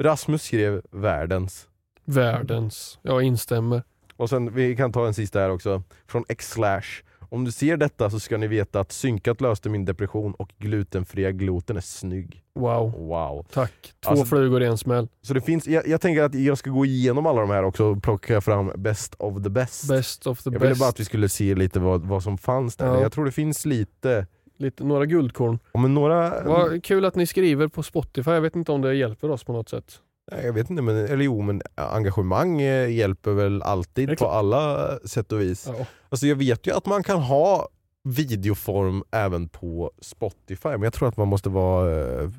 [0.00, 1.68] Rasmus skrev, världens.
[2.08, 2.98] Världens.
[3.02, 3.82] Jag instämmer.
[4.16, 6.82] Och sen, vi kan ta en sista här också, från X-Slash.
[7.30, 11.30] Om du ser detta så ska ni veta att synkat löste min depression och glutenfria
[11.32, 12.42] gloten är snygg.
[12.54, 12.92] Wow.
[12.92, 13.46] Wow.
[13.52, 13.72] Tack.
[14.04, 15.08] Två Alltså- flugor i en smäll.
[15.22, 17.84] Så det finns, jag, jag tänker att jag ska gå igenom alla de här också
[17.84, 19.88] och plocka fram best of the best.
[19.88, 20.80] Best of the jag ville best.
[20.80, 22.86] bara att vi skulle se lite vad, vad som fanns där.
[22.86, 23.00] Ja.
[23.00, 24.26] Jag tror det finns lite,
[24.58, 25.58] Lite, några guldkorn.
[25.72, 26.44] om några...
[26.44, 28.30] Vad kul att ni skriver på Spotify.
[28.30, 30.00] Jag vet inte om det hjälper oss på något sätt.
[30.30, 35.32] Jag vet inte, men, eller jo men engagemang eh, hjälper väl alltid på alla sätt
[35.32, 35.66] och vis.
[35.78, 35.86] Ja.
[36.08, 37.68] Alltså jag vet ju att man kan ha
[38.04, 42.30] videoform även på Spotify, men jag tror att man måste vara eh,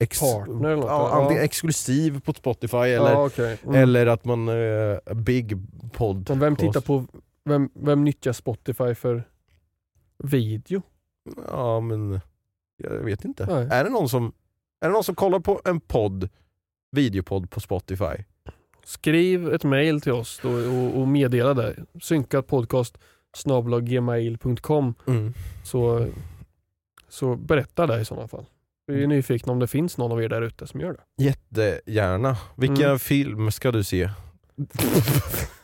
[0.00, 1.22] ex- Partner eller ja, ja.
[1.22, 3.58] antingen exklusiv på Spotify eller, ja, okej.
[3.64, 3.74] Mm.
[3.74, 5.56] eller att man eh, big
[5.92, 6.28] podd.
[6.28, 7.04] Men vem tittar på,
[7.44, 9.22] vem, vem nyttjar Spotify för
[10.24, 10.82] video?
[11.48, 12.20] Ja men
[12.76, 13.46] jag vet inte.
[13.46, 13.68] Nej.
[13.70, 14.32] Är det, någon som,
[14.80, 16.28] är det någon som kollar på en podd,
[16.90, 18.24] videopodd på Spotify?
[18.84, 21.76] Skriv ett mail till oss då och, och meddela det.
[22.02, 22.98] Synkat podcast
[23.82, 24.94] gmail.com
[25.64, 26.08] så,
[27.08, 28.44] så berätta det i sådana fall.
[28.86, 31.24] Vi är nyfikna om det finns någon av er där ute som gör det.
[31.24, 32.36] Jättegärna.
[32.56, 32.98] Vilken Mm.
[32.98, 34.10] film ska du se?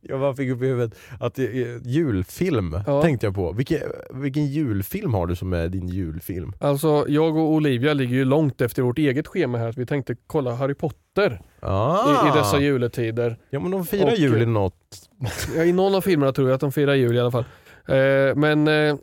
[0.00, 3.02] jag bara fick upp i huvudet att är julfilm Ja.
[3.02, 3.52] tänkte jag på.
[3.52, 3.78] Vilken,
[4.10, 6.52] vilken julfilm har du som är din julfilm?
[6.60, 9.72] Alltså jag och Olivia ligger ju långt efter vårt eget schema här.
[9.76, 12.26] Vi tänkte kolla Harry Potter Ah.
[12.26, 13.38] i, i dessa juletider.
[13.50, 15.08] Ja men de firar Och- jul i något.
[15.56, 17.44] Ja, I någon av filmerna tror jag att de firar jul i alla fall.
[17.88, 18.96] Eh, men eh,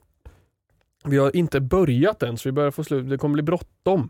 [1.06, 3.10] vi har inte börjat än så vi börjar få slut.
[3.10, 4.10] Det kommer bli bråttom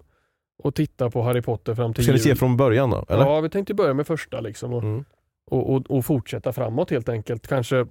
[0.63, 2.23] att titta på Harry Potter fram till Ska ni jul.
[2.23, 3.05] se från början då?
[3.09, 3.25] Eller?
[3.25, 5.05] Ja, vi tänkte börja med första liksom och, Mm.
[5.51, 7.47] Och, och, och fortsätta framåt helt enkelt.
[7.47, 7.85] Kanske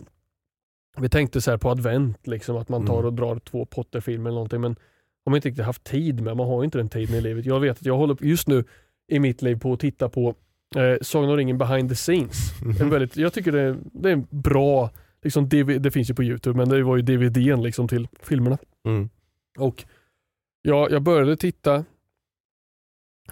[0.98, 3.06] Vi tänkte så här på advent, liksom, att man tar Mm.
[3.06, 4.76] och drar två Potter-filmer eller någonting men
[5.24, 7.46] har man inte riktigt haft tid med, man har ju inte den tiden i livet.
[7.46, 8.64] Jag vet att jag håller just nu
[9.08, 10.34] i mitt liv på att titta på
[10.76, 12.50] eh, Sagan om ringen behind the scenes.
[12.80, 14.90] En väldigt, jag tycker det är, det är en bra,
[15.22, 18.58] liksom, det finns ju på Youtube men det var ju DVDn liksom till filmerna.
[18.86, 19.10] Mm.
[19.58, 19.84] Och
[20.62, 21.84] ja, jag började titta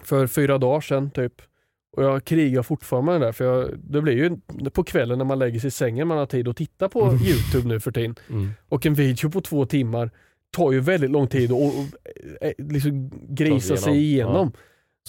[0.02, 1.42] för fyra dagar sedan typ.
[1.96, 3.32] Och jag krigar fortfarande där.
[3.32, 4.36] För jag, det blir ju
[4.70, 7.22] på kvällen när man lägger sig i sängen man har tid att titta på Mm.
[7.22, 8.14] Youtube nu för tiden.
[8.30, 8.50] Mm.
[8.68, 10.10] Och en video på två timmar
[10.56, 11.74] tar ju väldigt lång tid att och,
[12.40, 14.32] eh, liksom grisa Ta sig igenom.
[14.34, 14.52] igenom.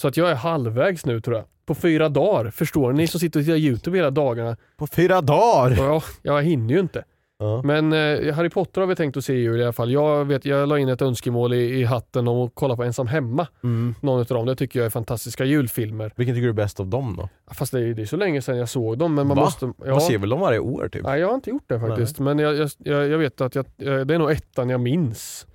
[0.00, 1.44] Så att jag är halvvägs nu tror jag.
[1.66, 2.50] På fyra dagar.
[2.50, 2.98] Förstår ni?
[3.02, 4.56] Ni som sitter och tittar Youtube hela dagarna.
[4.76, 5.76] På fyra dagar!
[5.76, 7.04] Ja, jag hinner ju inte.
[7.42, 7.62] Ja.
[7.64, 9.92] Men eh, Harry Potter har vi tänkt att se i jul i alla fall.
[9.92, 13.06] Jag, vet, jag la in ett önskemål i, i hatten om att kolla på Ensam
[13.06, 13.46] Hemma.
[13.62, 13.94] Mm.
[14.00, 14.46] Någon av dem.
[14.46, 16.12] Det tycker jag är fantastiska julfilmer.
[16.16, 17.28] Vilken tycker du är bäst av dem då?
[17.54, 19.14] Fast det är, det är så länge sedan jag såg dem.
[19.14, 19.42] Men man Va?
[19.44, 21.02] måste, ja, Man ser väl dem varje år typ?
[21.02, 22.18] Nej, jag har inte gjort det faktiskt.
[22.18, 25.46] Men jag, jag, jag vet att jag, jag, det är nog ettan jag minns.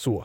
[0.00, 0.24] Så.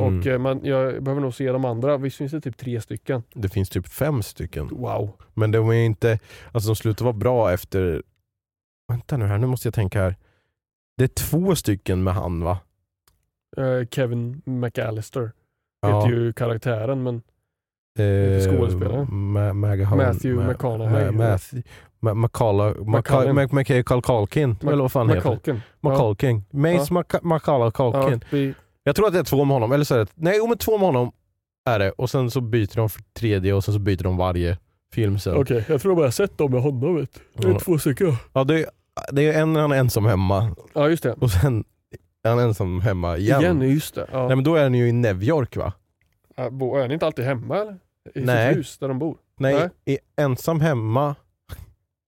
[0.00, 0.18] Mm.
[0.18, 1.96] Och eh, man, jag behöver nog se de andra.
[1.96, 3.22] Visst finns det typ tre stycken?
[3.34, 4.68] Det finns typ fem stycken.
[4.68, 5.12] Wow.
[5.34, 6.18] Men de är inte,
[6.52, 8.02] alltså de slutar vara bra efter,
[8.88, 10.16] vänta nu här, nu måste jag tänka här.
[10.98, 12.58] Det är två stycken med han va?
[13.56, 15.32] Eh, Kevin McAllister
[15.80, 16.00] Ja.
[16.00, 17.22] heter ju karaktären men
[17.98, 19.04] Eh, skådespelare.
[19.04, 21.10] Ma- Matthew Ma- McConaughey.
[21.10, 21.62] Ma-
[22.00, 22.14] Ma-
[24.02, 25.28] Culkin, eller vad fan heter det?
[25.30, 25.80] McCulkin.
[25.80, 26.14] Macaulay
[27.22, 28.20] Mace Ja, Culkin.
[28.30, 30.58] vi, Jag tror att det är två med honom, eller så är det, nej men
[30.58, 31.12] två med honom
[31.70, 34.58] är det och sen så byter de för tredje och sen så byter de varje
[34.94, 35.36] film sen.
[35.36, 36.96] Okej, jag tror bara jag sett dem med honom.
[36.96, 37.20] Vet.
[37.34, 37.58] Det är Ja.
[37.58, 38.12] två stycken.
[38.32, 38.66] Ja, det, är,
[39.12, 41.12] det är en han är ensam hemma Ja just det.
[41.12, 41.64] och sen
[42.24, 43.40] är han ensam hemma igen.
[43.40, 44.06] Igen, just det.
[44.12, 44.26] Ja.
[44.26, 45.72] Nej men då är han ju i New York va?
[46.36, 47.78] Ja, bo- Är ni inte alltid hemma eller?
[48.14, 48.48] I Nej.
[48.48, 49.16] sitt hus där de bor?
[49.38, 49.70] Nej, Nej.
[49.84, 51.14] i ensam hemma,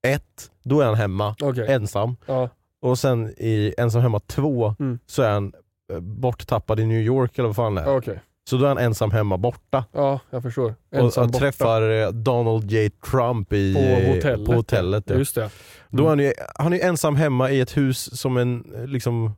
[0.07, 1.67] ett, då är han hemma, Okej.
[1.73, 2.17] ensam.
[2.27, 2.49] Ja.
[2.83, 4.99] Och sen i ensam hemma två Mm.
[5.07, 5.53] så är han
[5.93, 7.97] eh, borttappad i New York eller vad fan det är.
[7.97, 8.21] Okej.
[8.51, 9.85] Så då är han ensam hemma borta.
[9.93, 10.75] Ja, jag förstår.
[10.93, 11.39] och Ensam och borta.
[11.45, 14.47] träffar eh, Donald J Trump i, På hotellet.
[14.47, 15.15] På hotellet ja.
[15.15, 15.51] Just det.
[15.89, 19.33] Då är han, ju, han är ensam hemma i ett hus som en, eh, liksom,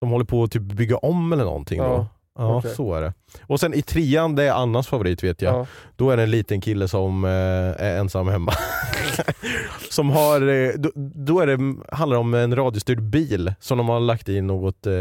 [0.00, 2.06] de håller på att typ bygga om eller någonting Ja, då.
[2.38, 2.74] Ja, okej.
[2.74, 3.12] så är det.
[3.42, 5.54] Och sen i trean, det är Annas favorit vet jag.
[5.54, 5.66] Ja.
[5.96, 8.52] Då är det en liten kille som eh, är ensam hemma.
[9.90, 13.88] som har, eh, då, då är det, handlar det om en radiostyrd bil som de
[13.88, 14.92] har lagt in något eh,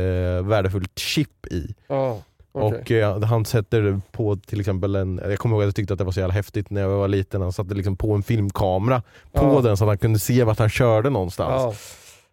[0.44, 1.76] värdefullt chip i.
[1.88, 2.22] Ja.
[2.54, 5.98] Och eh, han sätter på till exempel en, jag kommer ihåg att jag tyckte att
[5.98, 9.02] det var så jävla häftigt när jag var liten, han satte liksom på en filmkamera
[9.32, 9.62] på Ja.
[9.62, 11.62] den så att han kunde se vart han körde någonstans.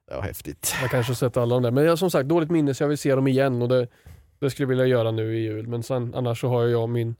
[0.09, 0.75] Ja, Det var häftigt.
[0.83, 1.71] jag kanske har sett alla de där.
[1.71, 3.87] Men jag som sagt dåligt minne så jag vill se dem igen och det,
[4.39, 5.69] det skulle jag vilja göra nu i jul.
[5.69, 7.15] Men sen, annars så har jag min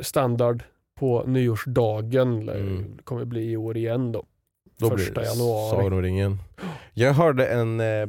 [0.00, 0.62] standard
[1.00, 2.48] på nyårsdagen.
[2.48, 2.98] Mm.
[3.04, 4.24] Kommer bli i år igen då.
[4.78, 5.70] Då Första januari.
[5.70, 6.38] Sagan om ringen.
[6.94, 8.08] Jag hörde en, eh,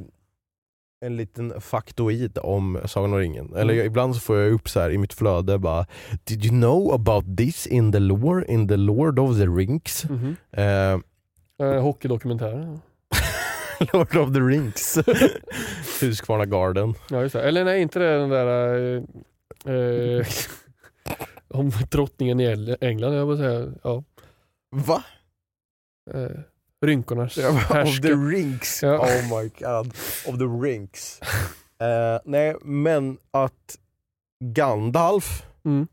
[1.05, 3.49] en liten faktoid om Sagan om ringen.
[3.53, 3.77] Eller Mm.
[3.77, 5.85] jag, ibland så får jag upp så här i mitt flöde bara
[6.23, 10.05] Did you know about this in the lore, in the Lord of the Rings?
[10.09, 10.35] Mhm.
[10.51, 10.99] Eh,
[11.61, 12.79] Eh, hockeydokumentärer.
[13.93, 14.97] Lord of the Rings.
[16.01, 16.93] Husqvarna Garden.
[17.09, 17.41] Ja, just det.
[17.41, 18.75] Eller nej, inte det den där
[19.65, 20.25] eh, eh,
[21.47, 23.71] om drottningen i England, jag vill säga.
[23.83, 24.03] Ja.
[24.75, 25.03] Va?
[26.85, 28.13] Rynkornas of the.
[28.13, 28.79] Rings.
[28.83, 28.97] Ja.
[28.99, 29.87] Oh my god.
[30.27, 31.19] Of the Rings.
[31.81, 33.77] Eh, nej, men att
[34.43, 35.87] Gandalf Mm.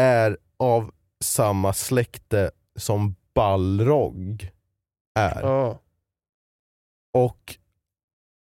[0.00, 0.90] är av
[1.24, 4.50] samma släkte som Balrog
[5.18, 5.40] är.
[5.42, 5.80] Ja.
[7.14, 7.56] Och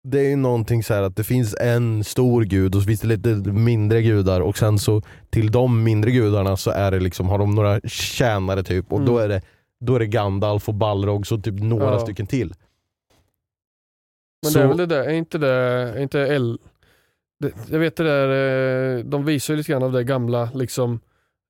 [0.07, 3.01] det är ju någonting så här att det finns en stor gud och så finns
[3.01, 7.29] det lite mindre gudar och sen så till de mindre gudarna så är det liksom,
[7.29, 9.09] har de några tjänare typ och Mm.
[9.13, 9.41] då, är det,
[9.81, 11.99] då är det Gandalf och Balrog så typ några Ja.
[11.99, 12.53] stycken till.
[14.43, 16.59] Men Så- det är väl det där, är inte det, är inte L...
[17.39, 20.99] Det, jag vet det där, eh, de visar ju lite grann av det gamla liksom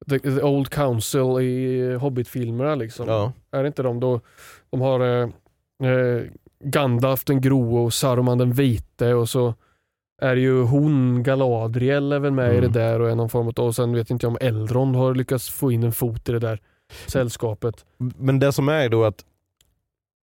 [0.09, 3.07] The, the Old Council i Hobbit-filmerna liksom.
[3.07, 3.33] Ja.
[3.51, 4.21] Är det inte de då?
[4.69, 5.29] De har eh,
[5.91, 6.23] eh,
[6.63, 9.53] Gandalf den grå och Saruman den vite och så
[10.21, 12.71] är ju hon, Galadriel är väl med i Mm.
[12.71, 15.15] det där och är någon form av, och sen vet inte jag om Elrond har
[15.15, 16.59] lyckats få in en fot i det där
[17.07, 17.85] sällskapet.
[17.97, 19.25] Men det som är då att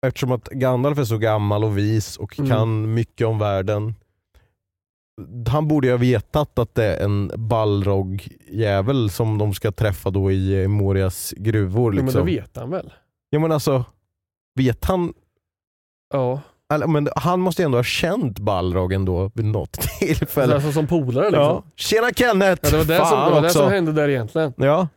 [0.07, 2.51] eftersom att Gandalf är så gammal och vis och Mm.
[2.51, 3.95] kan mycket om världen
[5.47, 10.31] han borde ju ha vetat att det är en Balrog-jävel som de ska träffa då
[10.31, 11.91] i eh, Morias gruvor.
[11.91, 12.05] Liksom.
[12.05, 12.93] men det vet han väl?
[13.29, 13.85] Ja men alltså,
[14.55, 15.13] vet han
[16.13, 16.41] Ja,
[16.73, 20.55] eller, men han måste ju ändå ha känt Balrog ändå vid något tillfälle.
[20.55, 21.43] alltså som polare liksom.
[21.43, 21.63] Ja.
[21.75, 22.61] Tjena Kenneth!
[22.63, 24.53] Ja, det var det, som, det, var det som hände där egentligen.
[24.57, 24.87] Ja.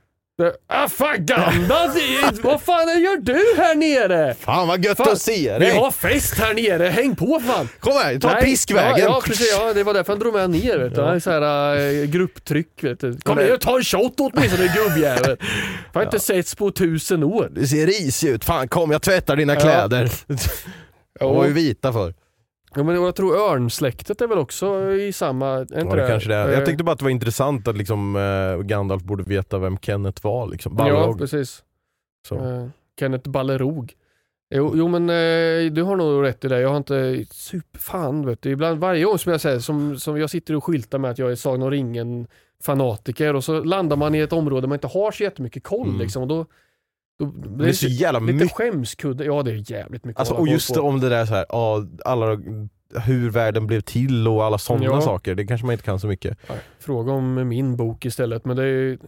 [0.68, 4.34] Ah fan Gandalf, det- vad fan gör du här nere?
[4.34, 5.76] Fan vad gött Fan, att se Vi dig!
[5.76, 7.68] har fest här nere, häng på fan!
[7.80, 8.90] Kom här, ta Nej, piskvägen!
[8.98, 11.00] Ja, ja, precis, ja, det var därför han drog med ner vet du.
[11.00, 11.20] Ja.
[11.20, 13.18] Så här, äh, grupptryck vet du.
[13.18, 15.36] Kom ner och ta en shot åtminstone gubbjävel.
[15.94, 17.48] Har inte setts på tusen år.
[17.52, 19.60] Du ser risig ut, fan kom jag tvättar dina Ja.
[19.60, 20.10] kläder.
[20.26, 20.36] Ja.
[21.20, 22.14] De var ju vita för.
[22.74, 25.48] Ja, men jag tror örnsläktet är väl också i samma...
[25.48, 26.48] Är inte Ja, det kanske det är.
[26.48, 29.78] Eh, Jag tyckte bara att det var intressant att liksom, eh, Gandalf borde veta vem
[29.78, 30.46] Kenneth var.
[30.46, 30.74] Liksom.
[30.78, 31.62] Ja, precis.
[32.28, 32.34] så.
[32.34, 32.66] Eh,
[33.00, 33.92] Kenneth Ballerog.
[34.54, 36.60] Jo, jo men eh, du har nog rätt i det.
[36.60, 38.50] Jag har inte superfan vet du.
[38.50, 41.30] Ibland varje gång som jag säger som, som jag sitter och skyltar med att jag
[41.30, 42.26] är Sagan om ringen
[42.64, 46.00] fanatiker och så landar man i ett område man inte har så jättemycket koll Mm.
[46.00, 46.22] liksom.
[46.22, 46.46] Och då,
[47.24, 48.52] då, det är så jävla lite mycket.
[48.52, 49.24] skämskudde.
[49.24, 50.80] Ja det är jävligt mycket Alltså, att och just på.
[50.80, 52.40] om det där så här, ja, alla,
[53.06, 55.00] hur världen blev till och alla sådana Ja.
[55.00, 55.34] saker.
[55.34, 56.38] Det kanske man inte kan så mycket.
[56.48, 58.44] Nej, Fråga om min bok istället.
[58.44, 58.98] Men det är,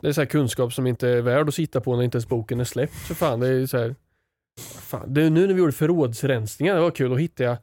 [0.00, 2.28] det är så här kunskap som inte är värd att sitta på när inte ens
[2.28, 2.94] boken är släppt.
[2.94, 3.94] För fan, det är så här,
[4.60, 7.10] fan, det är nu när vi gjorde förrådsrensningar, det var kul.
[7.10, 7.56] Då hittade jag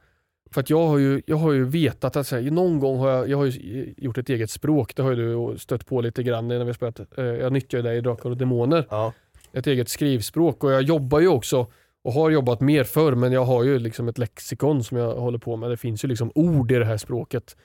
[0.52, 3.10] för att jag har ju, jag har ju vetat att så här, någon gång har
[3.10, 4.95] jag, jag har ju gjort ett eget språk.
[4.95, 5.15] Det har ju
[5.52, 7.00] du stött på lite grann när vi spelat.
[7.17, 8.88] Eh, Jag nyttjar ju det i Drakar och Demoner.
[8.89, 9.13] Ja.
[9.53, 11.67] Ett eget skrivspråk och jag jobbar ju också
[12.03, 15.38] och har jobbat mer förr men jag har ju liksom ett lexikon som jag håller
[15.39, 15.69] på med.
[15.69, 17.55] Det finns ju liksom ord i det här språket.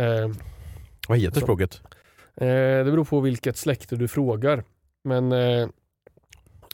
[0.00, 0.30] Eh,
[1.08, 1.46] Vad heter Så.
[1.46, 1.80] språket?
[2.36, 2.46] Eh,
[2.84, 4.64] det beror på vilket släkte du frågar.
[5.04, 5.68] Men eh,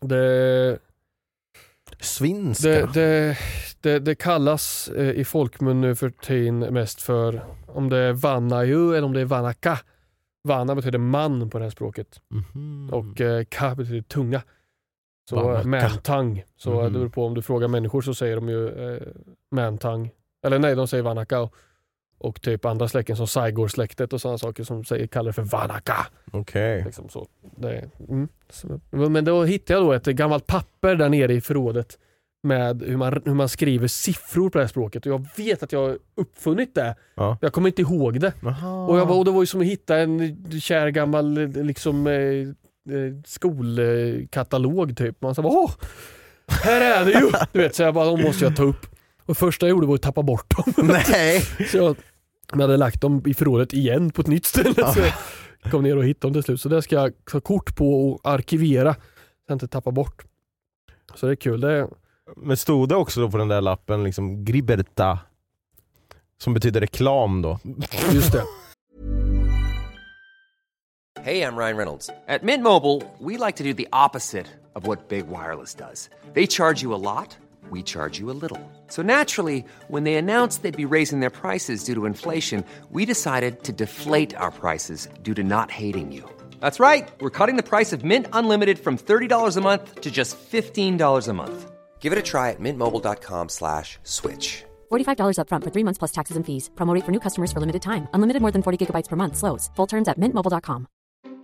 [0.01, 0.79] det,
[2.01, 2.69] Svinska?
[2.69, 3.39] det, det,
[3.81, 8.95] det, det kallas eh, i folkmun nu för tiden mest för om det är Vanaju
[8.95, 9.79] eller om det är Vanaka.
[10.47, 12.91] Vana betyder man på det här språket Mhm.
[12.93, 14.43] och eh, ka betyder tunga.
[15.31, 16.45] Så mantang.
[16.57, 16.85] Så Mhm.
[16.85, 19.03] det beror på om du frågar människor så säger de ju eh,
[19.51, 20.11] mantang.
[20.47, 21.49] Eller nej, de säger Vanaka.
[22.19, 26.07] Och, typ andra släkten som Saigor-släktet och sådana saker som säger, kallar det för Vanaka.
[26.33, 26.85] Okej.
[26.85, 27.27] Liksom så.
[27.57, 28.29] Det, mm.
[29.13, 31.99] men då hittade jag då ett gammalt papper där nere i förrådet
[32.47, 35.73] med hur man, hur man skriver siffror på det här språket och jag vet att
[35.73, 36.97] jag har uppfunnit det.
[37.15, 37.39] Ja.
[37.41, 38.33] Jag kommer inte ihåg det.
[38.47, 38.87] Aha.
[38.87, 42.13] Och, jag, bara- och det var ju som att hitta en kär gammal liksom, eh,
[42.15, 45.23] eh, skolkatalog typ.
[45.23, 45.71] Man sa åh,
[46.49, 47.31] här är det ju!
[47.53, 48.87] Du vet, så jag bara, de måste jag ta upp.
[49.27, 50.89] Och första jag gjorde var att tappa bort dem.
[51.09, 51.41] Nej!
[51.71, 51.97] Så jag,
[52.53, 54.75] jag hade lagt dem i förrådet igen på ett nytt ställe.
[54.75, 55.01] Så
[55.63, 56.61] jag kom ner och hittade dem till slut.
[56.61, 58.95] Så det ska jag ta kort på och arkivera.
[58.95, 59.01] Så
[59.49, 60.25] jag inte tappar bort.
[61.15, 61.61] Så det är kul.
[61.61, 61.87] Det är,
[62.37, 65.19] Men stod det också då på den där lappen liksom Griberta?
[66.39, 67.59] Som betyder reklam då?
[68.13, 68.43] just det.
[71.23, 72.11] Hey, I'm Ryan Reynolds.
[72.29, 76.09] At Mint Mobile, we like to do the opposite of what Big Wireless does.
[76.35, 77.37] They charge you a lot,
[77.71, 78.61] we charge you a little.
[78.89, 83.65] So naturally, when they announced they'd be raising their prices due to inflation, we decided
[83.65, 86.23] to deflate our prices due to not hating you.
[86.61, 87.09] That's right.
[87.21, 91.33] We're cutting the price of Mint Unlimited from $30 a month to just $15 a
[91.33, 91.76] month.
[91.99, 94.65] Give it a try at mintmobile.com slash switch.
[94.93, 96.71] $45 upfront for three months plus taxes and fees.
[96.77, 98.07] Promo rate for new customers for limited time.
[98.15, 99.37] Unlimited more than 40 gigabytes per month.
[99.37, 99.71] Slows.
[99.77, 100.87] Full terms at mintmobile.com.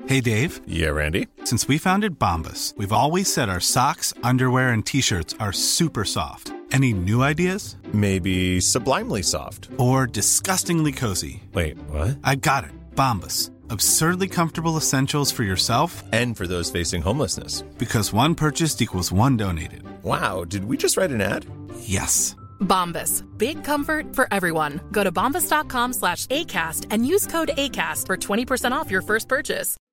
[0.07, 0.61] Hey, Dave.
[0.67, 1.29] Yeah, Randy.
[1.45, 6.05] Since we founded Bombus, we've always said our socks, underwear, and t shirts are super
[6.05, 6.53] soft.
[6.73, 7.77] Any new ideas?
[7.93, 9.69] Maybe sublimely soft.
[9.79, 11.43] Or disgustingly cozy?
[11.55, 12.19] Wait, what?
[12.25, 12.71] I got it.
[12.97, 13.52] Bombus.
[13.73, 17.63] Absurdly comfortable essentials for yourself And for those facing homelessness.
[17.79, 19.83] because one purchased equals one donated.
[20.03, 21.47] Wow, did we just write an ad?
[21.81, 22.37] Yes.
[22.61, 23.25] Bombas.
[23.39, 24.81] Big comfort for everyone.
[24.93, 29.77] Go to bombas.com slash ACAST and use code ACAST for 20% off your first purchase.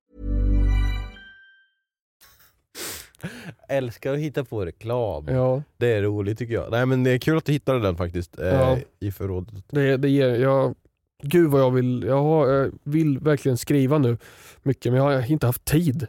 [3.69, 5.25] Älskar att hitta på reklam.
[5.27, 6.71] Ja, Det är roligt tycker jag.
[6.71, 8.77] Nej men det är kul att du hittade den faktiskt eh, Ja.
[8.99, 9.63] i förrådet.
[9.69, 10.75] det, det ger, jag,
[11.21, 14.17] gud vad jag vill, jag, har, jag vill verkligen skriva nu
[14.63, 16.07] mycket men jag har inte haft tid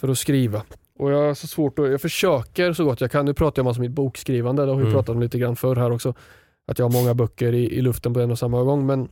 [0.00, 0.62] för att skriva.
[0.98, 3.76] Och jag har så svårt att, jag försöker så gott jag kan, nu pratar jag
[3.76, 4.92] om mitt bokskrivande, det har vi Mm.
[4.94, 6.14] pratat om lite grann förr här också.
[6.66, 9.08] Att jag har många böcker i, i luften på en och samma gång men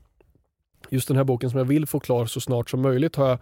[0.91, 3.39] just den här boken som jag vill få klar så snart som möjligt har jag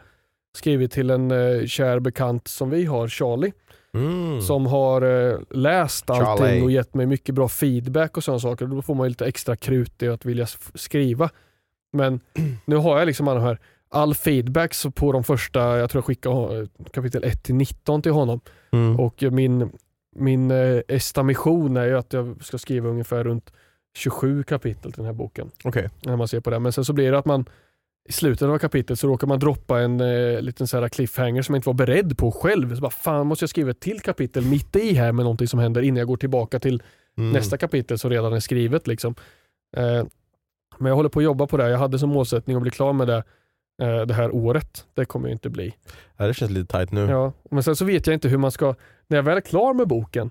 [0.56, 3.52] skrivit till en eh, kär bekant som vi har, Charlie.
[3.94, 4.40] Mm.
[4.40, 6.62] som har eh, läst allting Charlie.
[6.62, 8.66] och gett mig mycket bra feedback och sådana saker.
[8.66, 11.30] Då får man lite extra krut i att vilja skriva.
[11.92, 12.20] Men
[12.64, 16.04] nu har jag liksom alla här, all feedback så på de första, jag tror jag
[16.06, 18.40] skickade eh, kapitel 1 till 19 till honom.
[18.72, 19.00] Mm.
[19.00, 19.70] Och eh, min,
[20.16, 23.52] min eh, estimation är ju att jag ska skriva ungefär runt
[23.98, 25.50] 27 kapitel till den här boken.
[25.64, 25.90] Okej.
[26.04, 26.58] När man ser på det.
[26.58, 27.44] Men sen så blir det att man
[28.08, 31.54] i slutet av kapitlet så råkar man droppa en eh, liten så här cliffhanger som
[31.54, 32.74] jag inte var beredd på själv.
[32.74, 35.58] Så bara, fan måste jag skriva ett till kapitel mitt i här med någonting som
[35.60, 36.82] händer innan jag går tillbaka till
[37.18, 37.32] Mm.
[37.32, 38.86] nästa kapitel som redan är skrivet.
[38.86, 39.14] Liksom.
[39.76, 40.04] Eh,
[40.80, 41.70] men jag håller på att jobba på det.
[41.70, 43.22] Jag hade som målsättning att bli klar med det
[43.82, 44.86] eh, det här året.
[44.94, 45.74] Det kommer jag inte bli.
[46.16, 47.00] Ja, det känns lite tight nu.
[47.00, 48.74] Ja, men sen så vet jag inte hur man ska,
[49.06, 50.30] när jag väl är klar med boken,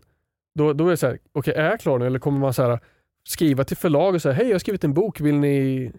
[0.56, 2.64] då, då är det så här, okej är jag klar nu eller kommer man så
[2.64, 2.80] här,
[3.28, 5.91] skriva till förlag och säga, hej jag har skrivit en bok, vill ni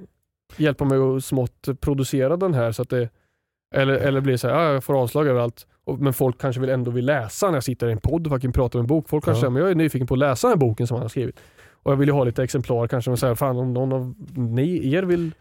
[0.57, 2.73] hjälpa mig att smått producera den här?
[2.73, 3.09] Så att det,
[3.75, 5.67] eller, eller blir det så här, ja, jag får avslag överallt,
[5.99, 8.79] men folk kanske vill ändå vill läsa när jag sitter i en podd och pratar
[8.79, 9.09] om en bok.
[9.09, 9.41] Folk kanske Ja.
[9.41, 11.41] säger, men jag är nyfiken på att läsa den här boken som han har skrivit.
[11.83, 14.95] Och jag vill ju ha lite exemplar kanske, och säga, fan om någon av ni,
[14.95, 15.33] er vill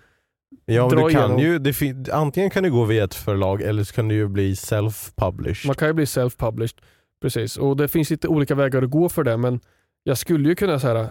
[0.65, 1.39] Ja, men dra du kan igenom.
[1.39, 4.53] ju, det antingen kan du gå via ett förlag eller så kan du ju bli
[4.53, 5.67] self-published.
[5.67, 6.75] Man kan ju bli self-published.
[7.21, 9.59] Precis, och det finns lite olika vägar att gå för det men
[10.03, 11.07] jag skulle ju kunna säga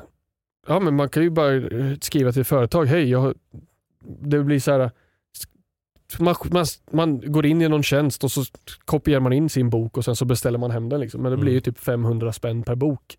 [0.67, 3.35] ja men man kan ju bara eh, skriva till företag, hej jag
[4.21, 4.91] det blir så här
[6.19, 8.43] man, man, man går in i någon tjänst och så
[8.85, 11.23] kopierar man in sin bok och sen så beställer man hem den liksom.
[11.23, 11.63] Men det blir ju Mm.
[11.63, 13.19] typ 500 spänn per bok.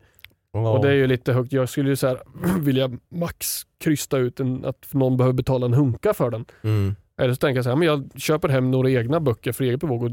[0.54, 0.70] Ja.
[0.72, 1.54] Och det är ju lite högt.
[1.54, 2.22] Jag skulle ju så här,
[2.60, 6.46] vilja max krysta ut en, att någon behöver betala en hunka för den.
[6.62, 6.96] mm.
[7.22, 9.80] Eller så tänker jag så här, men jag köper hem några egna böcker för eget
[9.80, 10.12] bevåg och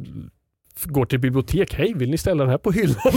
[0.84, 1.74] går till bibliotek.
[1.74, 2.96] Hej, vill ni ställa den här på hyllan?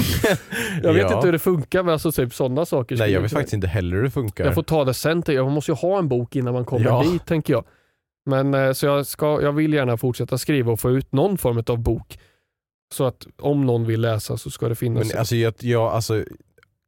[0.83, 1.15] jag vet Ja.
[1.15, 2.97] inte hur det funkar men alltså typ sådana saker.
[2.97, 4.45] Nej jag vet faktiskt inte heller hur det funkar.
[4.45, 5.23] Jag får ta det sen.
[5.27, 5.51] jag.
[5.51, 7.03] Måste ju ha en bok innan man kommer Ja.
[7.11, 7.63] dit tänker jag.
[8.25, 11.63] Men eh, så jag, ska, jag vill gärna fortsätta skriva och få ut någon form
[11.67, 12.19] av bok.
[12.93, 15.07] Så att om någon vill läsa så ska det finnas.
[15.09, 16.23] Men alltså jag, jag, alltså,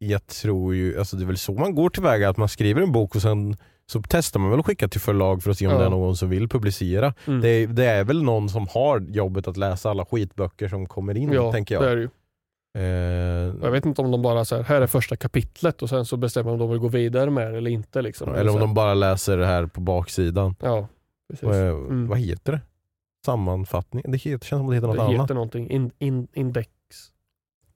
[0.02, 2.92] jag tror ju, alltså det är väl så man går tillväga, att man skriver en
[2.92, 3.58] bok och sen
[3.92, 5.80] så testar man väl att skicka till förlag för att se om Ja.
[5.80, 7.14] det är någon som vill publicera.
[7.28, 7.42] Mm.
[7.42, 11.18] Det, är, det är väl någon som har jobbet att läsa alla skitböcker som kommer
[11.18, 11.92] in, ja, tänker det jag.
[11.92, 12.10] är det ju.
[12.78, 16.06] Eh, Jag vet inte om de bara så här, här är första kapitlet och sen
[16.06, 18.02] så bestämmer de om de vill gå vidare med det eller inte.
[18.02, 18.36] Liksom.
[18.36, 20.56] eller om de bara läser det här på baksidan.
[20.62, 20.88] Ja,
[21.30, 21.50] precis.
[21.50, 22.08] Eh, Mm.
[22.08, 22.62] Vad heter det?
[23.26, 24.04] Sammanfattning?
[24.08, 25.22] Det heter, känns som det heter något det annat.
[25.24, 25.70] heter någonting.
[25.70, 26.70] In, in, index.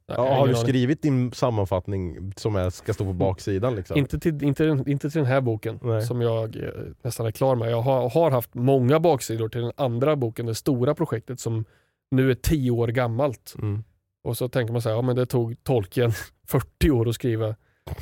[0.08, 3.76] Ja, har du skrivit din sammanfattning som är, ska stå på baksidan?
[3.76, 3.98] Liksom?
[3.98, 6.02] Inte till, inte, inte till den här boken Nej.
[6.02, 6.70] som jag eh,
[7.02, 7.72] nästan är klar med.
[7.72, 11.66] Jag har, har haft många baksidor till den andra boken, det stora projektet som
[12.12, 13.56] nu är tio år gammalt.
[13.62, 13.84] Mm.
[14.24, 16.12] Och så tänker man så här, ja men det tog Tolkien
[16.48, 17.56] 40 år att skriva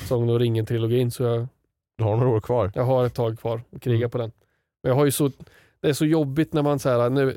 [0.07, 1.47] Sagan om ringen-trilogin så jag,
[1.97, 2.71] Du har några år kvar.
[2.75, 4.09] jag har ett tag kvar att kriga Mm.
[4.09, 4.31] på den.
[4.83, 5.31] Men jag har ju så,
[5.81, 7.35] det är så jobbigt när man säger nu, eh,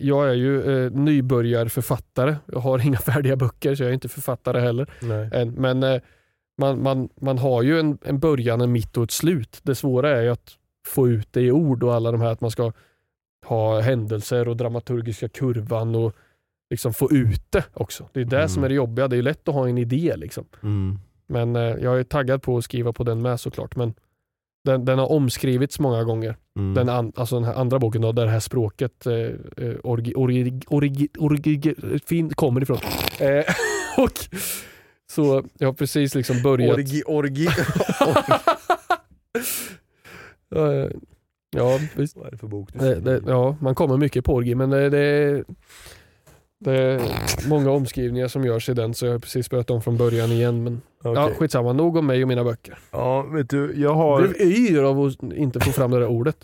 [0.00, 2.36] jag är ju eh, nybörjarförfattare.
[2.46, 4.90] Jag har inga färdiga böcker så jag är inte författare heller.
[5.34, 5.52] Än.
[5.52, 6.00] Men eh,
[6.60, 9.60] man, man, man har ju en, en början, en mitt och ett slut.
[9.62, 10.52] Det svåra är ju att
[10.86, 12.72] få ut det i ord och alla de här att man ska
[13.46, 16.12] ha händelser och dramaturgiska kurvan och
[16.70, 18.08] liksom få ut det också.
[18.12, 18.48] Det är det Mm.
[18.48, 19.08] som är det jobbiga.
[19.08, 20.44] Det är lätt att ha en idé liksom.
[20.62, 20.98] Mm.
[21.26, 23.76] Men eh, jag är taggad på att skriva på den med såklart.
[23.76, 23.94] Men
[24.64, 26.36] den, den har omskrivits många gånger.
[26.56, 26.74] Mm.
[26.74, 30.12] Den, an, alltså den här andra boken då, där det här språket eh, eh, orgi,
[30.16, 31.74] orgi, orgi, orgi,
[32.06, 32.78] fin, kommer ifrån.
[33.18, 33.44] Eh,
[34.04, 34.12] och
[35.10, 36.78] så jag har precis liksom börjat.
[36.78, 37.48] Orgi, orgi.
[40.56, 40.90] Eh,
[41.50, 42.16] ja, visst.
[42.16, 44.90] Vad är det för bok Det, det, ja, man kommer mycket på orgi men det,
[44.90, 45.44] det,
[46.60, 47.00] det är
[47.48, 50.64] många omskrivningar som görs i den så jag har precis börjat om från början igen.
[50.64, 51.36] Men ja, Okej.
[51.36, 52.78] skitsamma, nog om mig och mina böcker.
[52.90, 54.20] Ja, vet du, jag Jag har...
[54.20, 56.36] blev yr av att inte få fram det där ordet.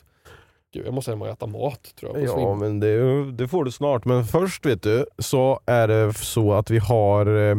[0.75, 2.29] Gud, jag måste hem och äta mat tror jag.
[2.29, 2.59] Ja sving.
[2.59, 4.05] men det, det får du snart.
[4.05, 7.57] Men först vet du, så är det så att vi har eh,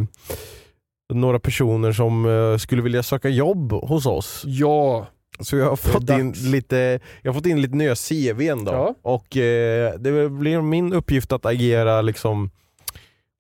[1.13, 4.43] några personer som eh, skulle vilja söka jobb hos oss.
[4.45, 5.07] ja,
[5.39, 8.71] Så jag har fått in lite, jag har fått in lite nya CVn då.
[8.71, 8.95] Ja.
[9.01, 12.49] Och eh, det blir min uppgift att agera liksom,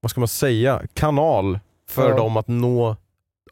[0.01, 2.17] vad ska man säga, kanal för Ja.
[2.17, 2.95] dem att nå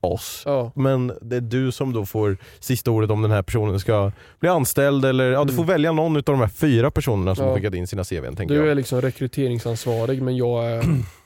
[0.01, 0.43] oss.
[0.45, 0.71] ja.
[0.75, 4.49] Men det är du som då får sista ordet om den här personen ska bli
[4.49, 5.55] anställd eller ja, du Mm.
[5.55, 7.55] får välja någon av de här fyra personerna som Ja.
[7.55, 8.67] skickat in sina CVn Du jag.
[8.67, 10.83] är liksom rekryteringsansvarig men jag är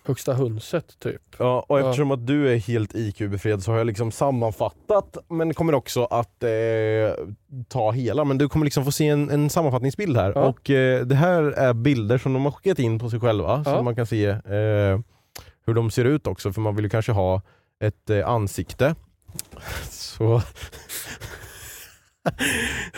[0.07, 1.21] högsta hönset typ.
[1.37, 5.75] Ja, och eftersom att du är helt IQ-befriad så har jag liksom sammanfattat men kommer
[5.75, 6.49] också att eh,
[7.67, 8.23] ta hela.
[8.23, 10.31] Men du kommer liksom få se en, en sammanfattningsbild här.
[10.35, 10.41] Ja.
[10.41, 13.75] Och eh, det här är bilder som de har skickat in på sig själva Ja.
[13.77, 14.99] så man kan se eh,
[15.65, 17.41] hur de ser ut också för man vill ju kanske ha
[17.83, 18.95] ett eh, ansikte.
[19.89, 20.41] Så,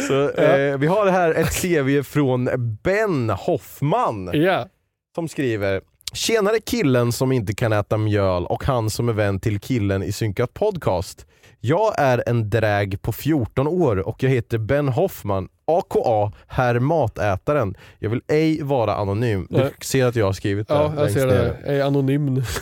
[0.07, 2.49] så eh, vi har här ett CV från
[2.83, 4.67] Ben Hoffman Ja.
[5.15, 5.81] som skriver
[6.13, 10.11] Tjenare killen som inte kan äta mjöl och han som är vän till killen i
[10.11, 11.25] Synkat Podcast.
[11.59, 17.75] Jag är en dräg på 14 år och jag heter Ben Hoffman, aka Herr Matätaren.
[17.99, 19.47] Jag vill ej vara anonym.
[19.49, 21.57] Du ser att jag har skrivit det Ja, jag ser det.
[21.65, 22.43] Jag är anonym.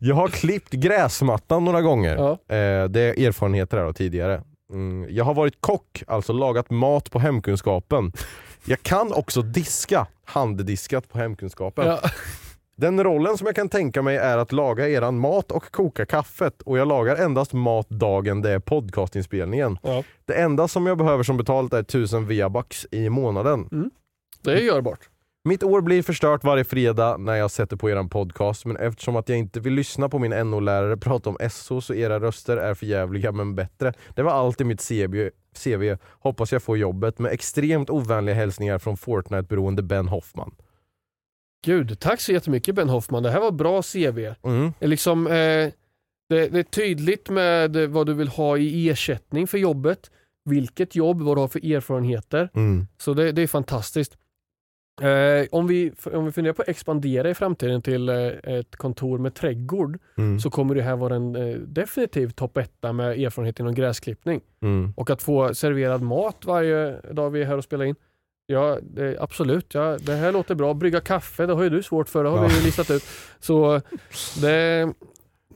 [0.00, 2.16] Jag har klippt gräsmattan några gånger.
[2.16, 2.30] Ja.
[2.30, 4.42] Eh, det är erfarenheter här tidigare.
[4.72, 5.06] Mm.
[5.14, 8.12] Jag har varit kock, alltså lagat mat på hemkunskapen.
[8.64, 11.86] Jag kan också diska, handdiskat på hemkunskapen.
[11.86, 12.00] Ja.
[12.76, 16.62] Den rollen som jag kan tänka mig är att laga eran mat och koka kaffet
[16.62, 19.78] och jag lagar endast mat dagen det är podcastinspelningen.
[19.82, 20.04] Ja.
[20.24, 23.90] Det enda som jag behöver som betalt är 1000 viabucks i månaden.
[24.42, 25.08] Det är görbart.
[25.48, 29.28] Mitt år blir förstört varje fredag när jag sätter på eran podcast men eftersom att
[29.28, 32.86] jag inte vill lyssna på min NO-lärare prata om SO så era röster är för
[32.86, 33.92] jävliga men bättre.
[34.14, 35.28] Det var allt i mitt CV.
[35.64, 35.96] CV.
[36.20, 40.54] Hoppas jag får jobbet med extremt ovänliga hälsningar från Fortnite-beroende Ben Hoffman.
[41.64, 43.22] Gud, tack så jättemycket Ben Hoffman.
[43.22, 44.18] Det här var bra CV.
[44.42, 44.72] Mm.
[44.78, 49.46] Det är Liksom, eh, det, det är tydligt med vad du vill ha i ersättning
[49.46, 50.10] för jobbet.
[50.44, 52.50] Vilket jobb, vad du har för erfarenheter.
[52.54, 52.86] Mm.
[52.98, 54.16] Så det, det är fantastiskt.
[55.02, 59.18] Eh, om, vi, om vi funderar på att expandera i framtiden till eh, ett kontor
[59.18, 60.40] med trädgård Mm.
[60.40, 64.40] så kommer det här vara en eh, definitiv topp etta med erfarenhet inom gräsklippning.
[64.62, 64.92] Mm.
[64.96, 67.94] Och att få serverad mat varje dag vi är här och spelar in.
[68.46, 69.74] Ja, det, absolut.
[69.74, 70.74] Ja, det här låter bra.
[70.74, 72.24] Brygga kaffe, det har ju du svårt för.
[72.24, 72.46] Det har Ja.
[72.48, 73.02] vi ju listat ut.
[73.40, 73.80] Så
[74.40, 74.92] det,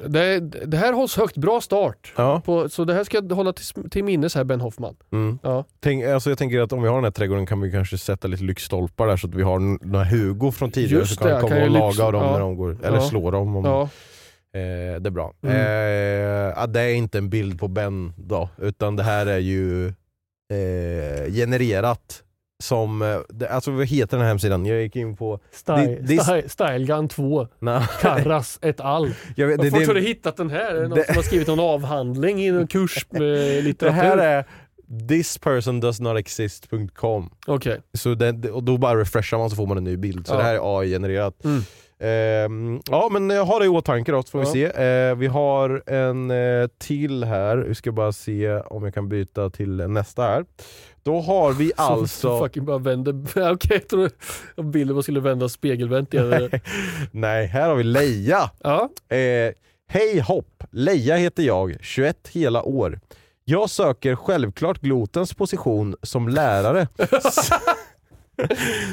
[0.07, 1.37] det, det här hålls högt.
[1.37, 2.13] Bra start.
[2.17, 2.41] Ja.
[2.45, 4.97] På, så det här ska jag hålla till, till minnes här, Ben Hoffman.
[5.13, 5.39] Mm.
[5.43, 5.65] Ja.
[5.81, 8.29] Tänk, alltså jag tänker att om vi har den här trädgården kan vi kanske sätta
[8.29, 11.41] lite lyktstolpar där så att vi har några Hugo från tidigare Just så kan det,
[11.41, 12.33] komma kan och laga lyx- dem ja.
[12.33, 13.03] när de går, eller Ja.
[13.09, 13.57] slå dem.
[13.57, 13.83] Om, Ja.
[13.83, 15.33] eh, det är bra.
[15.43, 15.57] Mm.
[15.57, 19.87] Eh, det är inte en bild på Ben då, utan det här är ju
[20.53, 22.23] eh, genererat
[22.63, 24.67] som, eh, det, alltså vad heter den här hemsidan?
[24.67, 25.41] Jag gick in på...
[25.53, 27.49] Style, Det- det- style, Stylegun 2.
[27.59, 29.11] Nej, Karras et al.
[29.37, 30.75] jag vet, det, fort har du det, hittat den här?
[30.75, 33.97] Är det någon det- som har skrivit någon avhandling i någon kurs med det litteratur?
[33.97, 34.45] här är
[35.09, 37.81] thispersondoesnotexist.com Okej.
[37.95, 40.27] Så det, och då bara refreshar man så får man en ny bild.
[40.27, 40.39] Så Ja.
[40.39, 41.45] det här är AI-genererat.
[41.45, 41.63] Mm.
[42.01, 44.47] Ehm, ja men jag har det i åtanke då så får Ja.
[44.55, 44.83] vi se.
[44.83, 49.51] Eh, vi har en eh, till här, vi ska bara se om jag kan byta
[49.51, 50.45] till nästa här.
[51.09, 52.07] Då har vi Så, alltså...
[52.21, 53.13] så fucking bara vänder.
[53.53, 54.11] Okej, jag tror
[54.57, 56.51] att bilden var skulle vända spegelvänt igen.
[57.11, 58.51] Nej, här har vi Leia.
[58.63, 59.53] Ja, Eh,
[59.91, 60.65] Hej hopp!
[60.71, 63.01] Leia heter jag, 21 hela år.
[63.45, 66.89] Jag söker självklart Glotens position som lärare.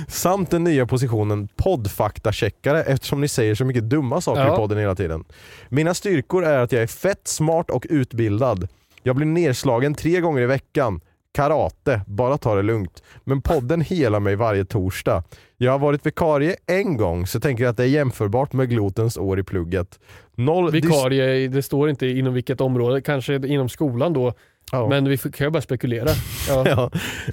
[0.07, 4.53] Samt den nya positionen poddfaktacheckare eftersom ni säger så mycket dumma saker Ja.
[4.53, 5.24] i podden hela tiden.
[5.70, 8.68] Mina styrkor är att jag är fett smart och utbildad.
[9.03, 11.01] Jag blir nedslagen tre gånger i veckan.
[11.36, 13.04] Karate, bara ta det lugnt.
[13.24, 15.24] Men podden helar mig varje torsdag.
[15.58, 19.18] Jag har varit vikarie en gång så tänker jag att det är jämförbart med Glotens
[19.18, 20.00] år i plugget.
[20.36, 24.34] Noll vikarie, det står inte inom vilket område, kanske inom skolan då.
[24.72, 24.90] Ja.
[24.90, 26.10] Men vi kan ju bara spekulera.
[26.50, 26.66] Ja.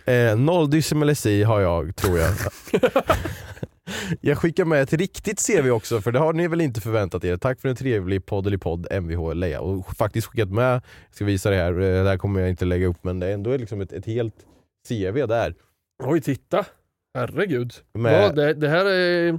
[0.04, 0.12] Ja.
[0.12, 2.30] Eh, noll dyslexi har jag, tror jag.
[4.20, 7.36] jag skickar med ett riktigt CV också, för det har ni väl inte förväntat er.
[7.36, 9.60] Tack för en trevlig podd podd Mvh Leia.
[9.60, 12.64] Och faktiskt skickat med, jag ska visa det här, eh, det här kommer jag inte
[12.64, 14.34] lägga upp men det är ändå liksom ett, ett helt
[14.88, 15.54] CV där.
[16.04, 16.64] Oj, titta.
[17.18, 17.72] Herregud.
[17.94, 19.38] Med- Ja, det, det här är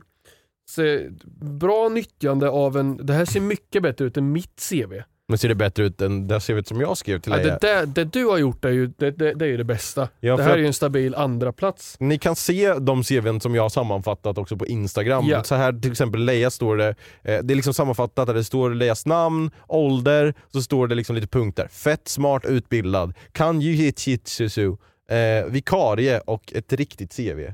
[1.42, 3.06] bra nyttjande av en...
[3.06, 4.94] Det här ser mycket bättre ut än mitt CV.
[5.28, 7.86] Men ser det bättre ut än det CVt som jag skrev till Ja, det, där,
[7.86, 10.10] det du har gjort är ju det, det, det, är det bästa.
[10.20, 11.96] Ja, det här är ju en stabil andra plats.
[12.00, 15.28] Ni kan se de CVn som jag har sammanfattat också på Instagram.
[15.28, 15.44] Ja.
[15.44, 16.88] Så här till exempel Leia står det,
[17.24, 21.16] eh, det är liksom sammanfattat där det står Leias namn, ålder, så står det liksom
[21.16, 21.68] lite punkter.
[21.68, 24.78] Fett smart utbildad, kan jiu-jitsu,
[25.10, 27.54] eh, vikarie och ett riktigt CV.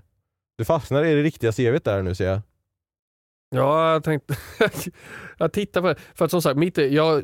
[0.57, 2.41] Du fastnar i det riktiga CVt där nu ser jag.
[3.55, 4.35] Ja, jag tänkte...
[5.37, 5.95] jag tittar på det.
[6.15, 7.23] För att som sagt, mitt, jag,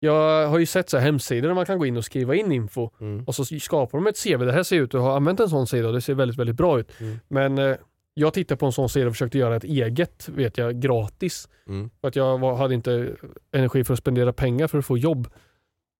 [0.00, 2.52] jag har ju sett så här hemsidor där man kan gå in och skriva in
[2.52, 3.24] info Mm.
[3.24, 4.44] och så skapar de ett CV.
[4.44, 6.56] Det här ser ut att ha använt en sån sida och det ser väldigt, väldigt
[6.56, 7.00] bra ut.
[7.00, 7.18] Mm.
[7.28, 7.76] Men eh,
[8.14, 11.48] jag tittade på en sån sida och försökte göra ett eget, vet jag, gratis.
[11.68, 11.90] Mm.
[12.00, 13.16] För att jag var, hade inte
[13.52, 15.28] energi för att spendera pengar för att få jobb.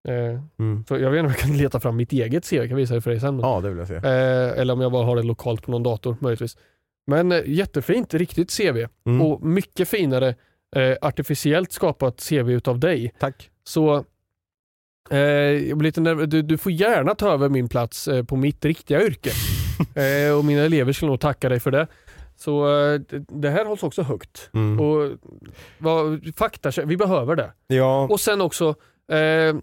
[0.09, 0.85] Eh, Mm.
[0.89, 2.95] så jag vet inte om jag kan leta fram mitt eget CV, jag kan visa
[2.95, 3.39] det för dig sen.
[3.41, 3.95] Ja det vill jag se.
[3.95, 6.57] Eh, eller om jag bara har det lokalt på någon dator möjligtvis.
[7.07, 8.87] Men eh, jättefint, riktigt CV.
[9.07, 9.23] Mm.
[9.23, 10.35] Och mycket finare
[10.77, 13.13] eh, artificiellt skapat CV utav dig.
[13.19, 13.50] Tack.
[13.65, 14.05] Så
[15.11, 15.19] eh,
[15.69, 18.65] jag blir lite nerv- du, du får gärna ta över min plats eh, på mitt
[18.65, 19.31] riktiga yrke.
[20.29, 21.87] eh, och mina elever skulle nog tacka dig för det.
[22.37, 24.51] Så eh, det- här hålls också högt.
[24.55, 24.81] Mm.
[24.81, 25.11] Och
[25.79, 27.53] vad, fakta, vi behöver det.
[27.67, 28.69] Ja, Och sen också,
[29.13, 29.57] eh,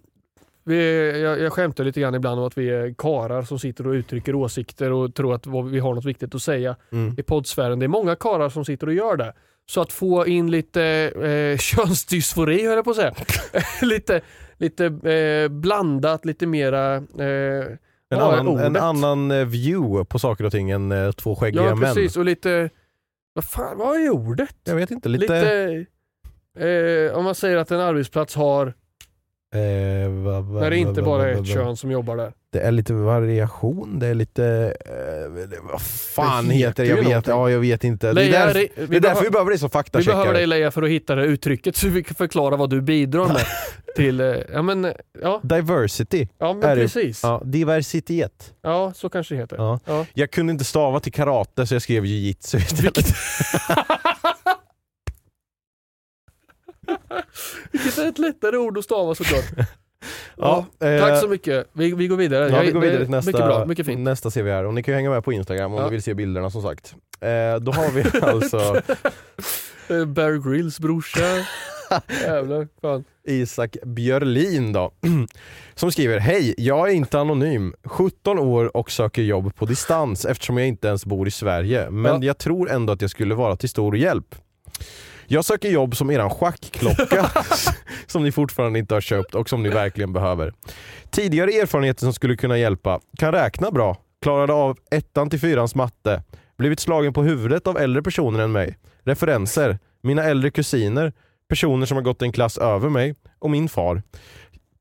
[0.64, 3.92] vi, jag, jag skämtar lite grann ibland om att vi är karar som sitter och
[3.92, 7.16] uttrycker åsikter och tror att vi har något viktigt att säga mm.
[7.18, 7.80] i poddsfären.
[7.80, 9.34] Det är många karar som sitter och gör det.
[9.70, 13.14] Så att få in lite eh, könsdysfori höll jag på att säga.
[13.82, 14.22] lite
[14.58, 17.78] lite eh, blandat, lite mera eh,
[18.10, 21.64] en, ja, annan, en annan eh, view på saker och ting än eh, två skäggiga
[21.64, 21.94] Ja män.
[21.94, 22.70] precis och lite,
[23.34, 24.56] vad fan vad är ordet?
[24.64, 25.68] Jag vet inte, lite...
[25.70, 25.86] Lite,
[26.68, 28.68] eh, om man säger att en arbetsplats har,
[29.54, 32.34] eh, va, va, när det inte bara är ett kön som jobbar där.
[32.58, 34.74] Det är lite variation, det är lite...
[34.86, 36.90] Eh, vad fan Det heter det?
[36.90, 37.32] Jag vet, någonting.
[37.34, 38.06] ja, jag vet inte.
[38.08, 39.84] Det är Leia, därför, vi det är behöver- därför vi behöver dig som Vi behöver
[39.84, 40.32] faktacheckare.
[40.38, 43.46] dig Leia för att hitta det uttrycket så vi kan förklara vad du bidrar med
[43.96, 46.28] till, eh, ja men, ja, Diversity.
[46.38, 47.24] ja men Är precis.
[47.24, 47.30] Ja.
[47.30, 48.54] Ja, diversitet.
[48.96, 49.58] så kanske det heter.
[49.58, 49.80] Ja.
[49.86, 50.06] Ja.
[50.14, 52.98] Jag kunde inte stava till karate så jag skrev jiu-jitsu istället.
[57.72, 59.46] Vilket är ett lättare ord att stava såklart.
[60.38, 61.68] Ja, eh, Tack så mycket.
[61.74, 62.50] Vi, vi går vidare.
[62.50, 64.00] Ja, vi går vidare till nästa, Mycket bra, mycket fint.
[64.00, 64.64] nästa CV här.
[64.64, 65.86] Och ni kan ju hänga med på Instagram om Ja.
[65.86, 66.96] ni vill se bilderna som sagt.
[67.22, 68.82] Eh, då har vi alltså
[69.90, 71.20] Eh, Bear Grylls brorsa.
[72.26, 73.04] Jävlar, fan.
[73.28, 74.92] Isak Björlin då.
[75.76, 80.58] Som skriver, hej, jag är inte anonym, 17 år och söker jobb på distans eftersom
[80.58, 81.90] jag inte ens bor i Sverige.
[81.90, 82.28] Men Ja.
[82.28, 84.36] jag tror ändå att jag skulle vara till stor hjälp.
[85.30, 87.32] Jag söker jobb som eran schackklocka
[88.08, 90.54] som ni fortfarande inte har köpt och som ni verkligen behöver.
[91.10, 93.00] Tidigare erfarenheter som skulle kunna hjälpa.
[93.18, 96.24] Kan räkna bra, klarade av ettan till fyrans matte,
[96.58, 98.78] blivit slagen på huvudet av äldre personer än mig.
[99.04, 101.14] Referenser, mina äldre kusiner,
[101.50, 104.02] personer som har gått en klass över mig och min far.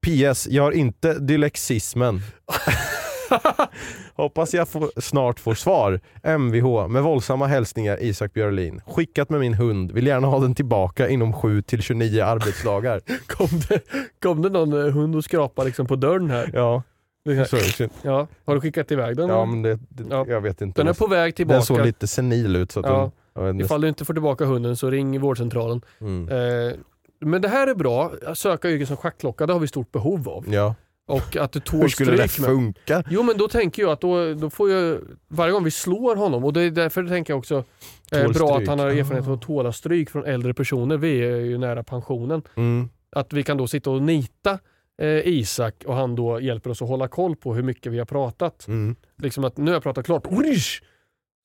[0.06, 0.46] PS.
[0.46, 2.22] Jag har inte dylexismen.
[4.14, 6.00] Hoppas jag får, snart får svar.
[6.22, 8.80] Mvh med våldsamma hälsningar Isak Björlin.
[8.86, 9.92] Skickat med min hund.
[9.92, 13.00] Vill gärna ha den tillbaka inom 7-29 arbetsdagar.
[13.26, 13.80] Kom det,
[14.22, 16.50] kom det någon eh, hund och skrapade liksom på dörren här?
[16.54, 16.82] Ja,
[17.26, 17.90] här-.
[18.02, 19.28] Ja, har du skickat iväg den?
[19.28, 20.24] ja men det, det, Ja.
[20.28, 20.80] jag vet inte.
[20.80, 21.60] Den är på väg Den tillbaka.
[21.62, 22.72] såg lite senil ut.
[22.72, 23.10] Så att Ja.
[23.34, 23.64] den, inte.
[23.64, 25.80] Ifall du inte får tillbaka hunden så ring vårdcentralen.
[26.00, 26.28] Mm.
[26.68, 26.74] Eh,
[27.20, 28.12] men det här är bra.
[28.34, 30.44] Söka yrken som schackklocka, det har vi stort behov av.
[30.54, 30.74] Ja.
[31.06, 32.56] Och att du Hur tål skulle det stryk med.
[32.56, 33.02] funka?
[33.10, 34.98] Jo men då tänker jag att då, då får jag,
[35.28, 37.64] varje gång vi slår honom, och det är därför tänker jag också
[38.12, 39.34] eh, bra att han har erfarenhet av Ah.
[39.34, 40.96] att tåla stryk från äldre personer.
[40.96, 42.42] Vi är ju nära pensionen.
[42.54, 42.88] Mm.
[43.10, 44.58] Att vi kan då sitta och nita
[45.02, 48.06] eh, Isak och han då hjälper oss att hålla koll på hur mycket vi har
[48.06, 48.68] pratat.
[48.68, 48.96] Mm.
[49.22, 50.26] Liksom att nu har jag pratat klart.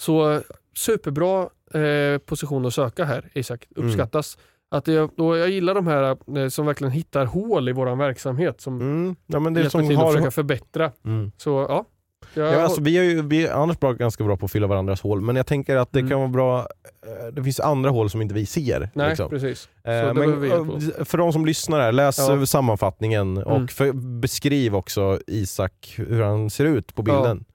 [0.02, 0.42] Så eh,
[0.76, 4.38] superbra eh, position att söka här Isak, uppskattas.
[4.72, 8.82] Att jag, jag gillar de här eh, som verkligen hittar hål i våran verksamhet som
[8.82, 9.16] Mm.
[9.28, 10.12] Ja, men det hjälper som till att har...
[10.12, 10.92] försöka förbättra.
[11.06, 11.32] Mm.
[11.38, 11.86] Så ja.
[12.34, 14.68] Jag, Ja, alltså, vi är ju vi är annars bra, ganska bra på att fylla
[14.68, 16.10] varandras hål, men jag tänker att det Mm.
[16.10, 18.90] kan vara bra, eh, det finns andra hål som inte vi ser.
[18.94, 19.30] nej, liksom.
[19.30, 19.70] precis.
[19.84, 22.46] Eh, men, eh, för de som lyssnar här, läs Ja.
[22.46, 23.44] sammanfattningen Mm.
[23.64, 27.46] och för, beskriv också Isak, hur han ser ut på bilden.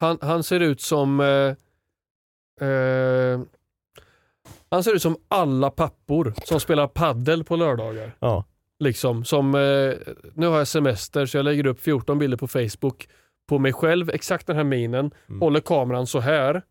[0.00, 3.40] Han, han ser ut som eh, eh,
[4.72, 8.16] Han ser ut som alla pappor som spelar paddel på lördagar.
[8.18, 8.44] Ja.
[8.78, 13.08] Liksom som, eh, nu har jag semester så jag lägger upp 14 bilder på Facebook
[13.48, 15.40] på mig själv, exakt den här minen, Mm.
[15.40, 16.62] håller kameran så här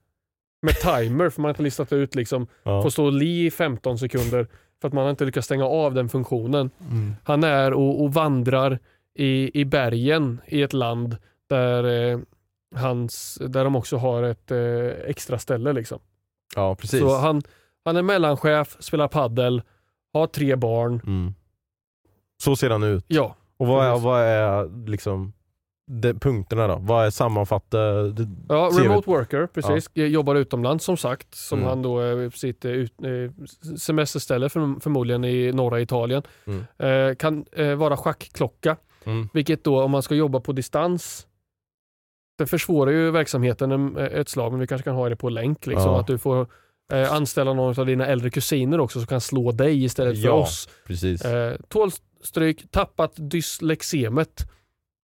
[0.62, 2.82] med timer för man har inte listat ut liksom, Ja.
[2.84, 4.48] får stå och li i 15 sekunder
[4.82, 6.70] för att man inte lyckats stänga av den funktionen.
[6.92, 7.14] Mm.
[7.24, 8.80] Han är och, och vandrar
[9.16, 11.18] i, i bergen i ett land
[11.50, 12.20] där, eh,
[12.76, 15.74] hans, där de också har ett eh, extra ställe.
[15.74, 16.00] Liksom.
[16.56, 17.00] ja, precis.
[17.00, 17.42] Så han,
[17.86, 19.62] han är mellanchef, spelar paddel,
[20.14, 21.02] har tre barn.
[21.06, 21.34] mm.
[22.44, 23.06] Så ser han ut.
[23.08, 25.34] Ja, Och vad är, vad är liksom
[25.88, 26.76] de, punkterna då?
[26.82, 28.14] Vad är sammanfattade?
[28.50, 29.90] ja remote worker, precis.
[29.94, 31.36] Jobbar utomlands som sagt.
[31.36, 31.70] Som Mm.
[31.70, 33.46] han då eh, sitt ut, eh,
[33.78, 36.24] semesterställe för, förmodligen i norra Italien.
[36.46, 36.64] Mm.
[37.10, 38.78] Eh, kan eh, vara schackklocka.
[39.04, 39.30] Mm.
[39.34, 41.28] Vilket då om man ska jobba på distans
[42.38, 45.66] det försvårar ju verksamheten en- ett slag men vi kanske kan ha det på länk.
[45.66, 46.00] Liksom, Ja.
[46.00, 46.48] Att du får
[46.92, 50.34] eh, anställa någon av dina äldre kusiner också som kan slå dig istället för Ja.
[50.34, 50.70] oss.
[50.88, 51.26] Precis.
[51.26, 54.42] Eh, tålstryk, tappat dyslexemet.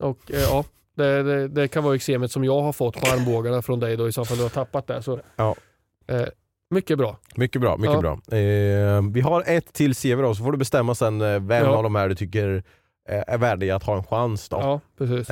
[0.04, 0.64] Och eh, ja,
[0.98, 4.08] det, det, det kan vara exemet som jag har fått på armbågarna från dig då
[4.08, 5.02] i så fall du har tappat det.
[5.04, 5.56] Så, Ja.
[6.08, 6.26] eh,
[6.70, 7.18] mycket bra.
[7.36, 8.02] Mycket bra, mycket Ja.
[8.02, 8.38] bra.
[8.38, 11.76] Eh, vi har ett till CV då, så får du bestämma sen eh, vem Ja.
[11.76, 12.64] av de här du tycker
[13.10, 14.58] eh, är värdig att ha en chans då.
[14.58, 15.28] Ja, precis.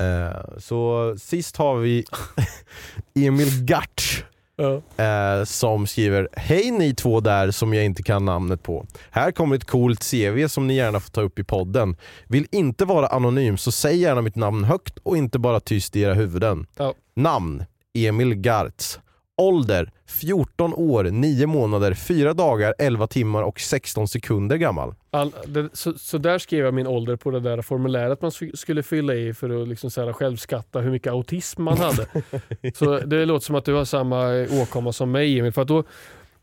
[0.65, 2.05] Så sist har vi
[3.25, 4.25] Emil Gart.
[4.97, 8.85] Eh, som skriver Hej ni två där som jag inte kan namnet på.
[9.09, 11.95] Här kommer ett coolt CV som ni gärna får ta upp i podden.
[12.27, 16.01] Vill inte vara anonym så säg gärna mitt namn högt och inte bara tyst i
[16.01, 16.67] era huvuden.
[16.77, 16.93] Ja.
[17.15, 18.99] Namn Emil Gartz.
[19.37, 24.93] Ålder 14 år, 9 månader, 4 dagar, 11 timmar och 16 sekunder gammal.
[25.11, 28.55] All, det, så, så där skrev jag min ålder på det där formuläret man sk-
[28.55, 32.07] skulle fylla i för att liksom så här självskatta hur mycket autism man hade.
[32.75, 35.51] så det låter som att du har samma åkomma som mig Emil.
[35.51, 35.83] För att då,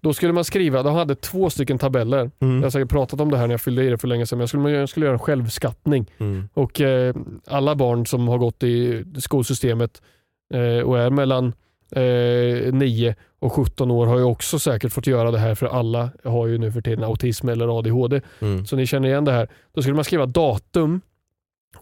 [0.00, 2.30] då skulle man skriva, de hade två stycken tabeller.
[2.40, 2.56] Mm.
[2.56, 4.38] Jag har säkert pratat om det här när jag fyllde i det för länge sedan.
[4.38, 6.10] Men jag skulle, jag skulle göra en självskattning.
[6.18, 6.48] Mm.
[6.54, 7.14] Och eh,
[7.46, 10.02] alla barn som har gått i skolsystemet
[10.54, 11.52] eh, och är mellan
[11.96, 16.10] eh, 9 och 17 år har ju också säkert fått göra det här för alla
[16.24, 18.20] har ju nu för tiden autism eller ADHD.
[18.40, 18.66] Mm.
[18.66, 19.48] Så ni känner igen det här.
[19.72, 21.00] Då skulle man skriva datum,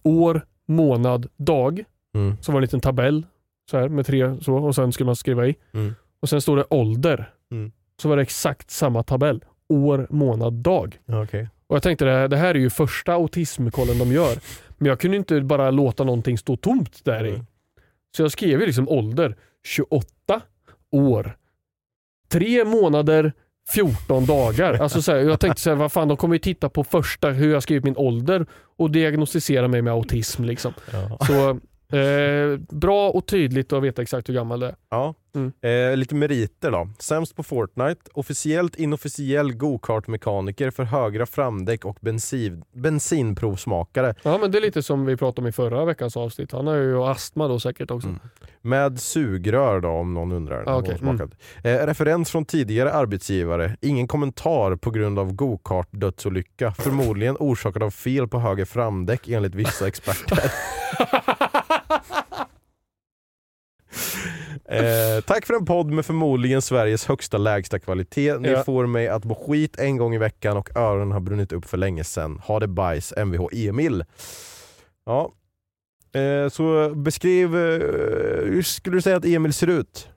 [0.03, 1.85] år, månad, dag.
[2.15, 2.37] Mm.
[2.41, 3.27] Så var det en liten tabell
[3.71, 5.55] så här, med tre så och sen skulle man skriva i.
[5.73, 5.95] Mm.
[6.21, 7.33] Och sen står det ålder.
[7.51, 7.73] Mm.
[8.03, 9.45] Så var det exakt samma tabell.
[9.69, 10.99] År, månad, dag.
[11.07, 11.49] Okej.
[11.67, 14.39] Och jag tänkte det här, det här är ju första autismkollen de gör.
[14.79, 17.31] Men jag kunde inte bara låta någonting stå tomt där i.
[17.31, 17.47] Mm.
[18.17, 20.43] Så jag skrev ju liksom ålder 28
[20.93, 21.37] år.
[22.29, 23.33] Tre månader
[23.73, 24.75] 14 dagar.
[24.75, 27.31] Alltså så här, jag tänkte så här, vad fan de kommer ju titta på första
[27.31, 28.47] hur jag skrivit min ålder
[28.77, 30.45] och diagnostisera mig med autism.
[30.45, 30.75] Liksom.
[30.93, 31.19] Ja.
[31.27, 31.61] Så
[31.93, 34.75] eh, bra och tydligt att veta exakt hur gammal det är.
[34.91, 35.15] Ja.
[35.35, 35.53] Mm.
[35.61, 36.89] Eh, lite meriter då.
[36.99, 44.15] Sämst på Fortnite, officiellt inofficiell go-kart-mekaniker för högra framdäck och bensin, bensinprovsmakare.
[44.23, 46.53] Ja men det är lite som vi pratade om i förra veckans avsnitt.
[46.53, 48.09] Han har ju astma då säkert också.
[48.09, 48.21] Mm.
[48.63, 50.65] Med sugrör då om någon undrar.
[50.67, 50.95] Ah, okej.
[50.95, 51.31] Osmakat.
[51.65, 53.77] Eh, referens från tidigare arbetsgivare.
[53.81, 56.73] Ingen kommentar på grund av go-kart-dödsolycka.
[56.73, 60.53] Förmodligen orsakad av fel på höger framdäck enligt vissa experter.
[64.65, 68.39] Eh, tack för en podd med förmodligen Sveriges högsta lägsta kvalitet.
[68.39, 68.65] Ni Ja.
[68.65, 71.77] får mig att må skit en gång i veckan och öronen har brunnit upp för
[71.77, 72.39] länge sedan.
[72.45, 74.05] Ha det bajs, Mvh Emil.
[75.07, 75.33] Ja.
[76.21, 77.79] Eh, så beskriv, eh,
[78.45, 80.09] hur skulle du säga att Emil ser ut?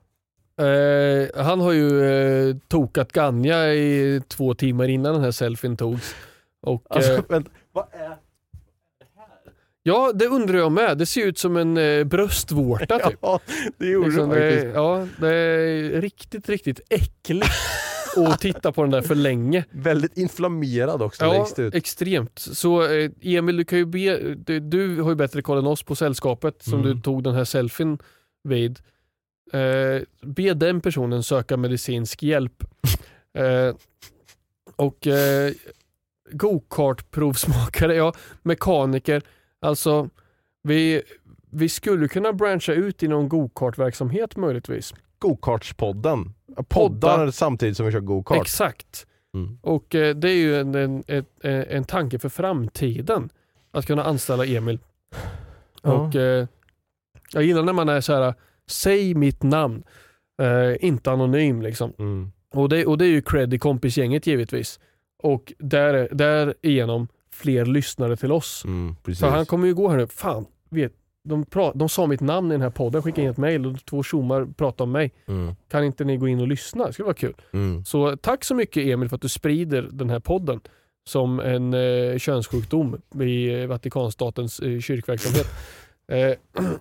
[0.60, 6.14] Eh, han har ju eh, tokat Ganja i två timmar innan den här selfien togs.
[6.62, 8.16] Och, Alltså, eh, vänta, vad är...
[9.86, 10.98] ja, det undrar jag med.
[10.98, 13.18] Det ser ut som en eh, bröstvårta typ.
[13.22, 13.40] Ja,
[13.78, 14.74] det gjorde Liksom, det, faktiskt.
[14.74, 17.46] ja, det är riktigt, riktigt äckligt
[18.16, 19.64] att titta på den där för länge.
[19.70, 21.74] Väldigt inflammerad också Ja, längst ut.
[21.74, 22.38] extremt.
[22.38, 25.82] Så eh, Emil, du kan ju be, du, du har ju bättre koll än oss
[25.82, 26.96] på sällskapet som Mm.
[26.96, 27.98] du tog den här selfien
[28.48, 28.78] vid.
[29.52, 32.64] Eh, be den personen söka medicinsk hjälp.
[33.36, 33.74] Eh,
[34.76, 35.52] och eh,
[36.32, 38.12] go-kart-provsmakare, ja,
[38.42, 39.22] mekaniker.
[39.64, 40.08] Alltså,
[40.62, 41.02] vi,
[41.50, 44.94] vi skulle kunna branscha ut i någon go-kart-verksamhet möjligtvis.
[45.18, 46.34] Go-kartspodden.
[46.56, 47.30] Poddar Poddar.
[47.30, 48.40] samtidigt som vi kör go-kart.
[48.40, 49.06] Exakt.
[49.34, 49.58] Mm.
[49.62, 53.30] Och eh, det är ju en, en, ett, eh, en tanke för framtiden.
[53.70, 54.78] Att kunna anställa Emil.
[55.82, 55.92] Ja.
[55.92, 56.46] Och eh,
[57.32, 58.34] Jag gillar när man är så här,
[58.66, 59.82] säg mitt namn.
[60.42, 61.92] Eh, inte anonym liksom.
[61.98, 62.32] Mm.
[62.50, 64.80] Och det, och det är ju cred i kompisgänget givetvis.
[65.22, 68.64] Och där, därigenom fler lyssnare till oss.
[68.64, 68.96] Mm.
[69.04, 70.92] För han kommer ju gå här nu, fan, vet,
[71.24, 73.84] de, pra, de sa mitt namn i den här podden, skickade in ett mail och
[73.84, 75.12] två tjommar pratade om mig.
[75.26, 75.54] Mm.
[75.68, 76.86] Kan inte ni gå in och lyssna?
[76.86, 77.34] Det skulle vara kul.
[77.52, 77.84] Mm.
[77.84, 80.60] Så tack så mycket Emil för att du sprider den här podden
[81.06, 85.46] som en eh, könssjukdom i eh, Vatikanstatens eh, kyrkverksamhet.
[86.08, 86.64] eh,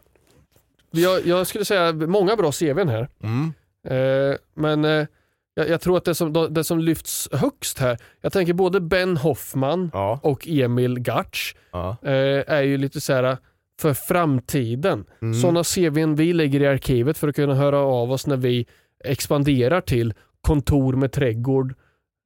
[0.91, 3.07] jag, jag skulle säga många bra CVn här.
[3.21, 3.53] Mm.
[3.87, 5.07] Eh, men eh,
[5.55, 9.17] jag, jag tror att det som, det som lyfts högst här, jag tänker både Ben
[9.17, 10.19] Hoffman Ja.
[10.23, 11.97] och Emil Gatch ja.
[12.03, 13.37] eh, är ju lite så här
[13.81, 15.05] för framtiden.
[15.21, 15.33] Mm.
[15.33, 18.65] Sådana CVn vi lägger i arkivet för att kunna höra av oss när vi
[19.03, 21.73] expanderar till kontor med trädgård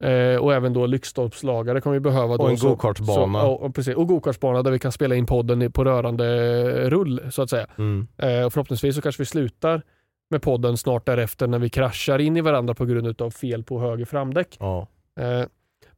[0.04, 2.36] eh, och även då lyktstolpslagare kommer vi behöva.
[2.36, 3.42] Då, Och en Så- go-kartbana.
[3.42, 3.96] och precis.
[3.96, 7.66] Och gokartbana där vi kan spela in podden på rörande rull så att säga.
[7.78, 8.06] Mm.
[8.18, 9.82] Eh, och förhoppningsvis så kanske vi slutar
[10.30, 13.80] med podden snart därefter när vi kraschar in i varandra på grund av fel på
[13.80, 14.56] höger framdäck.
[14.60, 14.86] Ja.
[15.20, 15.44] Eh,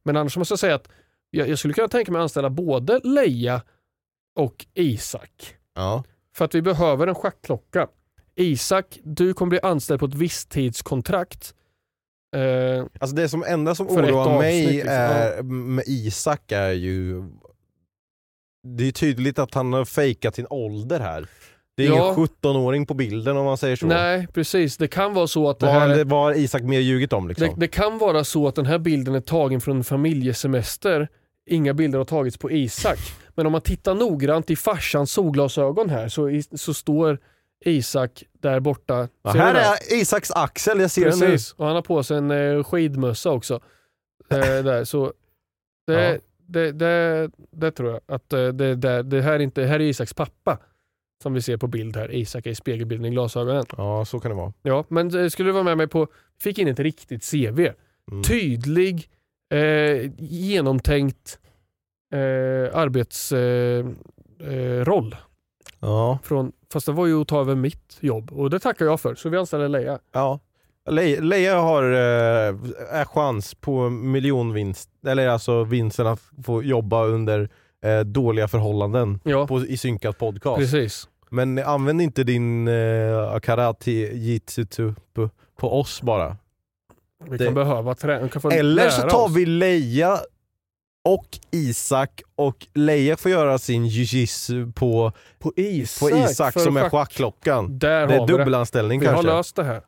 [0.03, 0.89] men annars måste jag säga att
[1.29, 3.61] jag, jag skulle kunna tänka mig att anställa både Leia
[4.35, 5.55] och Isak.
[5.75, 6.03] Ja.
[6.35, 7.87] För att vi behöver en schackklocka.
[8.35, 11.55] Isak, du kommer bli anställd på ett visstidskontrakt.
[12.35, 14.91] Eh, Alltså det som enda som oroar mig avsnitt, liksom.
[14.93, 17.23] är, med Isak är ju
[18.67, 21.27] Det är tydligt att han har fejkat sin ålder här.
[21.77, 22.13] Det är Ja.
[22.13, 23.85] ingen 17-åring på bilden om man säger så.
[23.85, 24.77] nej, precis.
[24.77, 26.03] Det kan vara så att det här...
[26.03, 27.47] vad har Isak mer ljugit om liksom?
[27.47, 31.07] Det, det kan vara så att den här bilden är tagen från en familjesemester.
[31.49, 32.99] Inga bilder har tagits på Isak.
[33.35, 37.19] Men om man tittar noggrant i farsans solglasögon här så, så står
[37.65, 39.07] Isak där borta.
[39.23, 41.25] Ja, här är Isaks axel, jag ser den nu.
[41.25, 43.53] Precis, och han har på sig en eh, skidmössa också.
[44.29, 45.13] Eh, där, så
[45.87, 46.17] det, Ja.
[46.47, 49.83] det, det, det tror jag att eh, det, det, det här är inte, här är
[49.83, 50.57] Isaks pappa.
[51.21, 52.15] Som vi ser på bild här.
[52.15, 53.65] Isak är i spegelbilden i glasögonen.
[53.77, 54.53] Ja, så kan det vara.
[54.63, 56.07] Ja, men eh, skulle du vara med mig på,
[56.41, 57.59] fick in ett riktigt CV.
[58.11, 58.23] Mm.
[58.23, 59.09] Tydlig,
[59.53, 61.39] eh, genomtänkt
[62.13, 63.95] eh, arbetsroll.
[64.79, 65.15] Eh, roll
[65.79, 66.19] Ja.
[66.23, 69.15] från, fast det var ju att ta över mitt jobb och det tackar jag för.
[69.15, 69.99] Så vi anställer Leia.
[70.11, 70.39] ja.
[70.89, 72.55] Le- Leia har eh,
[72.91, 77.49] är chans på miljonvinst, eller alltså vinsten att få jobba under
[77.83, 80.57] eh, dåliga förhållanden Ja, på, i synkat podcast.
[80.59, 81.09] precis.
[81.31, 84.65] Men använd inte din eh, karate jitsu
[85.13, 85.29] på,
[85.59, 86.37] på oss bara.
[87.29, 88.29] Vi Det- kan behöva träna.
[88.51, 89.35] Eller så tar oss.
[89.35, 90.19] vi Leia
[91.09, 96.81] och Isak och Leia får göra sin jujitsu på, på Isak, på Isak som är
[96.81, 96.91] schack.
[96.91, 97.79] schackklockan.
[97.79, 99.31] Där Det är har vi dubbelanställning Vi har kanske.
[99.33, 99.81] löst det här.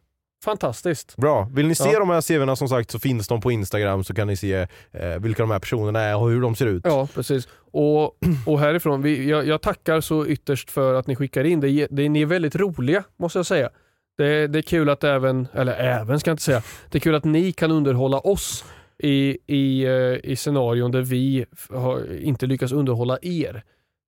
[0.44, 1.16] Fantastiskt.
[1.18, 1.48] Bra.
[1.54, 2.00] Vill ni se Ja.
[2.00, 5.20] de här CVna som sagt så finns de på Instagram så kan ni se eh,
[5.20, 6.82] vilka de här personerna är och hur de ser ut.
[6.86, 7.48] Ja, precis.
[7.72, 8.04] Och,
[8.46, 11.60] och härifrån, vi, jag, jag tackar så ytterst för att ni skickar in.
[11.60, 13.70] Det, det, ni är väldigt roliga, måste jag säga.
[14.18, 17.16] Det, det är kul att även, eller även ska jag inte säga, det är kul
[17.16, 18.66] att ni kan underhålla oss
[19.04, 19.92] i, i, eh,
[20.32, 23.64] i scenarion där vi har, inte lyckas underhålla er.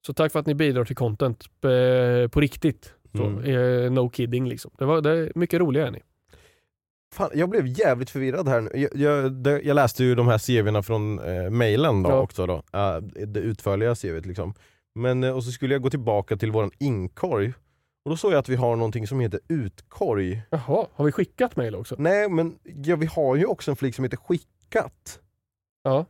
[0.07, 2.91] Så tack för att ni bidrar till content eh, på riktigt.
[3.17, 3.85] Så, Mm.
[3.85, 4.71] eh, no kidding liksom.
[4.77, 5.99] Det, var, det är mycket roligare är ni.
[7.15, 8.69] Fan, jag blev jävligt förvirrad här nu.
[8.73, 12.19] Jag, jag, jag läste ju de här CVna från eh, mailen då Ja.
[12.19, 12.63] också då.
[12.73, 12.97] Eh,
[13.27, 14.53] det utförliga CVt liksom.
[14.95, 17.53] Men, eh, och så skulle jag gå tillbaka till våran inkorg
[18.05, 20.41] och då såg jag att vi har någonting som heter utkorg.
[20.49, 21.95] Jaha, har vi skickat mail också?
[21.99, 25.19] Nej men ja, vi har ju också en flik som heter skickat.
[25.83, 26.05] Ja.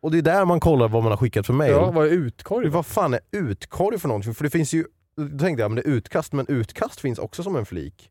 [0.00, 1.70] Och det är där man kollar vad man har skickat för mail.
[1.72, 2.68] Ja, vad är utkorg?
[2.68, 4.34] Vad fan är utkorg för någonting?
[4.34, 4.84] För det finns ju,
[5.16, 8.10] då tänkte jag men det är utkast, men utkast finns också som en flik.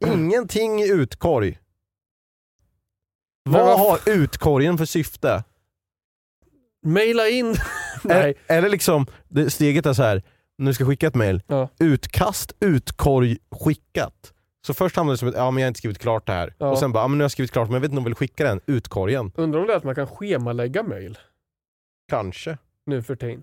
[0.06, 1.58] Ingenting i utkorg.
[3.50, 5.44] Vad har utkorgen för syfte?
[6.86, 7.54] Maila in!
[8.04, 8.34] Nej.
[8.46, 10.22] Eller liksom, det, steget är så här.
[10.58, 11.42] nu ska jag skicka ett mail.
[11.46, 11.68] Ja.
[11.78, 14.32] Utkast, utkorg, skickat.
[14.66, 16.54] Så först hamnar det som att ja, men jag har inte skrivit klart det här.
[16.58, 16.70] Ja.
[16.70, 18.02] Och sen bara, ja, men nu har jag skrivit klart men jag vet inte om
[18.04, 18.60] jag vill skicka den.
[18.66, 19.32] Utkorgen.
[19.34, 21.18] Undrar om det är att man kan schemalägga mail
[22.08, 22.58] Kanske.
[22.86, 23.42] nu för tiden.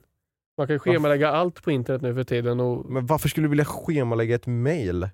[0.58, 2.60] Man kan schemalägga allt på internet nu för tiden.
[2.60, 5.10] Och, Men varför skulle du vilja schemalägga ett mail?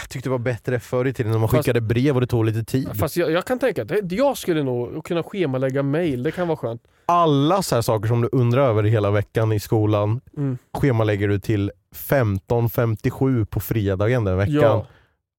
[0.00, 2.26] Jag tyckte det var bättre förr i tiden när man Fast- skickade brev och det
[2.26, 2.96] tog lite tid.
[2.98, 6.22] fast jag, jag kan tänka att jag skulle nog kunna schemalägga mail.
[6.22, 6.82] Det kan vara skönt.
[7.06, 10.58] Alla så här saker som du undrar över hela veckan i skolan Mm.
[10.78, 14.54] schemalägger du till 15.57 på fredagen den veckan.
[14.54, 14.86] Ja,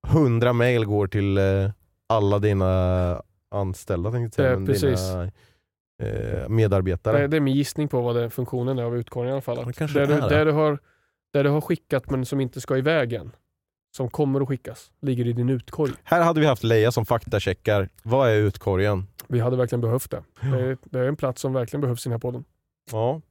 [0.08, 1.44] 100 mail går till eh,
[2.10, 5.10] alla dina anställda tänkte jag säga, men precis.
[5.10, 5.24] dina
[6.44, 7.22] eh, medarbetare.
[7.22, 9.58] det, det är min gissning på vad det, funktionen är av utkorgen i alla fall.
[9.58, 10.80] Ja, det Att kanske där, det du, är där, du har,
[11.34, 13.32] där du har skickat men som inte ska iväg än.
[13.96, 14.92] Som kommer att skickas.
[15.02, 15.92] Ligger i din utkorg.
[16.04, 17.90] Här hade vi haft Leia som faktacheckar.
[18.04, 19.08] Vad är utkorgen?
[19.28, 20.24] Vi hade verkligen behövt det.
[20.42, 22.44] Det är, det är en plats som verkligen behövs i den här podden.
[22.92, 23.22] Ja.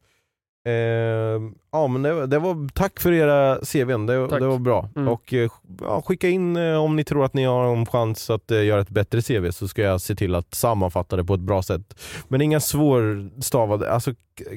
[0.65, 4.89] Ehm, ja men det, det var, tack för era CVn, det, det var bra.
[4.97, 5.09] Mm.
[5.09, 5.51] Och eh,
[5.81, 8.81] ja, skicka in eh, om ni tror att ni har en chans att eh, göra
[8.81, 12.01] ett bättre CV så ska jag se till att sammanfatta det på ett bra sätt.
[12.29, 14.15] Men inga svårstavade, alltså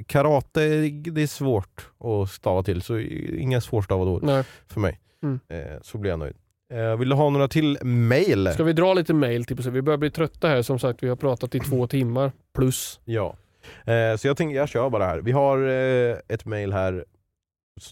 [0.07, 4.43] karate det är svårt att stava till så inga svårstavade ord Nej.
[4.67, 4.99] för mig.
[5.23, 5.39] Mm.
[5.49, 6.35] Eh, så blir jag nöjd.
[6.73, 8.49] Eh, vill du ha några till mail?
[8.53, 9.45] Ska vi dra lite mail?
[9.45, 10.61] Typ, vi börjar bli trötta här.
[10.61, 12.99] Som sagt, vi har pratat i två timmar plus.
[13.05, 13.35] Ja.
[13.85, 15.17] Eh, så jag tänker, jag kör bara här.
[15.19, 17.05] Vi har eh, ett mail här,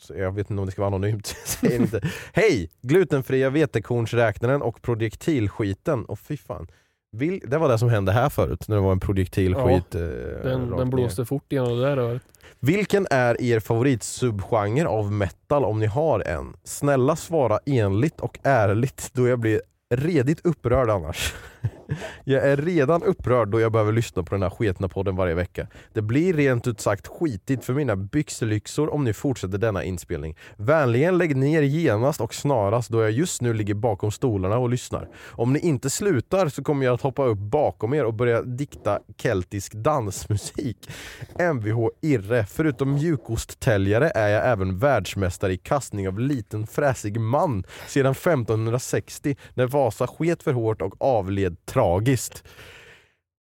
[0.09, 1.35] jag vet inte om det ska vara anonymt,
[1.71, 2.01] inte.
[2.33, 2.69] Hej!
[2.81, 6.05] Glutenfria vetekornsräknaren och projektilskiten.
[6.05, 6.67] Och fy fan.
[7.15, 9.95] Vil, det var det som hände här förut, när det var en projektilskit.
[9.95, 10.11] eh, Den,
[10.43, 10.85] rakt den ner.
[10.85, 12.21] blåste fort genom det där röret.
[12.59, 16.53] Vilken är er favoritsubgenre av metal om ni har en?
[16.63, 19.61] Snälla svara enligt och ärligt då jag blir
[19.95, 21.33] redigt upprörd annars.
[22.23, 25.67] Jag är redan upprörd då jag behöver lyssna på den här sketna podden varje vecka.
[25.93, 30.35] Det blir rent ut sagt skitigt för mina byxlyxor om ni fortsätter denna inspelning.
[30.55, 35.09] Vänligen lägg ner genast och snarast då jag just nu ligger bakom stolarna och lyssnar.
[35.31, 38.99] Om ni inte slutar så kommer jag att hoppa upp bakom er och börja dikta
[39.17, 40.89] keltisk dansmusik.
[41.53, 48.11] Mvh Irre, förutom mjukosttäljare är jag även världsmästare i kastning av liten fräsig man sedan
[48.11, 52.43] 1560 när Vasa sket för hårt och avled tragiskt.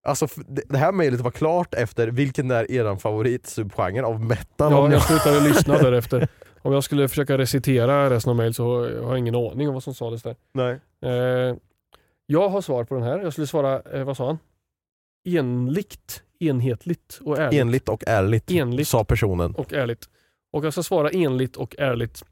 [0.02, 0.26] Alltså
[0.68, 4.72] det här mejlet var klart efter vilken är eran favoritsubgenre av metal?
[4.72, 6.28] Ja, jag slutade lyssna därefter.
[6.62, 9.82] Om jag skulle försöka recitera resten av mail så har jag ingen aning om vad
[9.82, 10.36] som sades där.
[10.52, 10.80] Nej.
[11.04, 11.56] Eh,
[12.26, 13.18] jag har svar på den här.
[13.18, 14.38] Jag skulle svara, eh, vad sa han?
[15.28, 17.60] Enligt, enhetligt och ärligt.
[17.60, 18.88] Enligt och ärligt, Enligt.
[18.88, 19.54] sa personen.
[19.54, 20.04] och ärligt.
[20.52, 22.24] Och jag ska svara enligt och ärligt.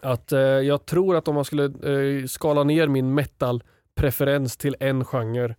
[0.00, 5.04] Att eh, jag tror att om man skulle eh, skala ner min metal-preferens till en
[5.04, 5.54] genre,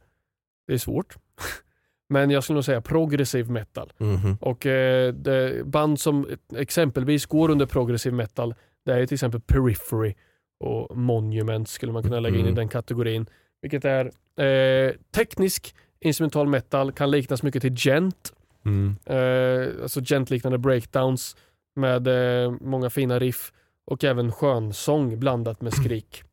[0.67, 1.15] det är svårt.
[2.09, 3.93] Men jag skulle nog säga progressiv metal.
[3.97, 4.38] Mhm.
[4.41, 8.55] Och eh, det, band som exempelvis går under progressiv metal,
[8.86, 10.13] det är till exempel Periphery
[10.59, 12.55] och Monument skulle man kunna lägga in i Mm.
[12.55, 13.26] den kategorin.
[13.61, 14.05] Vilket är
[14.45, 18.34] eh, teknisk instrumental metal, kan liknas mycket till gent.
[18.65, 18.95] Mm.
[19.05, 21.36] Eh, alltså gent-liknande breakdowns
[21.76, 23.51] med eh, många fina riff
[23.86, 26.23] och även skönsång blandat med skrik.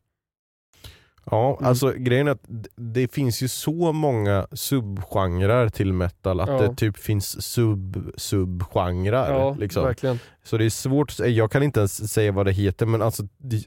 [1.30, 1.68] Ja, Mm.
[1.68, 2.44] alltså grejen är att
[2.76, 6.54] det finns ju så många subgenrer till metal att Ja.
[6.68, 9.30] det typ finns sub-subgenrer.
[9.32, 9.84] Ja, liksom.
[9.84, 10.18] verkligen.
[10.42, 13.22] Så det är svårt, jag kan inte ens säga vad det heter men alltså,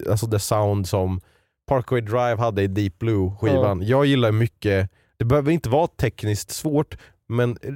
[0.10, 1.22] alltså det sound som
[1.68, 3.82] Parkway Drive hade i Deep Blue skivan.
[3.88, 6.98] Jag gillar mycket, det behöver inte vara tekniskt svårt
[7.34, 7.74] men eh,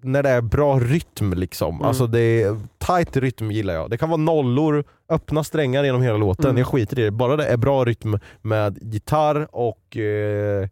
[0.00, 1.74] när det är bra rytm liksom.
[1.74, 1.86] Mm.
[1.86, 3.90] Alltså det är tight rytm gillar jag.
[3.90, 6.58] Det kan vara nollor, öppna strängar genom hela låten, Mm.
[6.58, 7.10] jag skiter i det.
[7.10, 10.68] Bara det är bra rytm med gitarr och eh,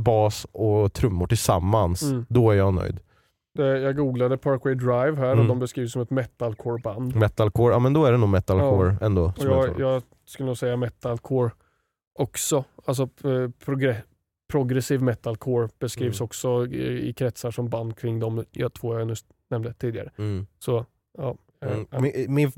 [0.00, 2.26] bas och trummor tillsammans, Mm.
[2.28, 3.00] då är jag nöjd.
[3.58, 5.38] Jag googlade Parkway Drive här Mm.
[5.40, 7.14] och de beskrivs som ett metalcore-band.
[7.16, 9.24] Metalcore, ja men då är det nog metalcore ändå.
[9.24, 11.50] Och som jag jag, jag skulle nog säga metalcore
[12.18, 12.64] också.
[12.86, 14.02] Alltså eh, progre-
[14.48, 16.24] progressiv metalcore beskrivs Mm.
[16.24, 20.10] också i, i kretsar som band kring de jag, två jag nyss nämnde tidigare.
[20.18, 20.46] Mm.
[20.58, 20.86] Så
[21.18, 21.36] ja.
[21.62, 21.86] eh, Mm.
[21.90, 22.00] ja.
[22.00, 22.52] Min, min,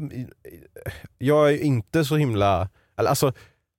[1.18, 3.32] jag är inte så himla, alltså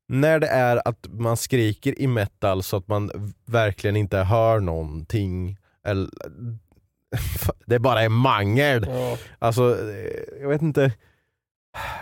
[0.07, 5.57] när det är att man skriker i metal så att man verkligen inte hör någonting,
[5.83, 6.09] eller,
[7.65, 8.85] det bara är mangel.
[8.89, 9.17] Ja.
[9.39, 10.93] Alltså, eh, jag vet inte.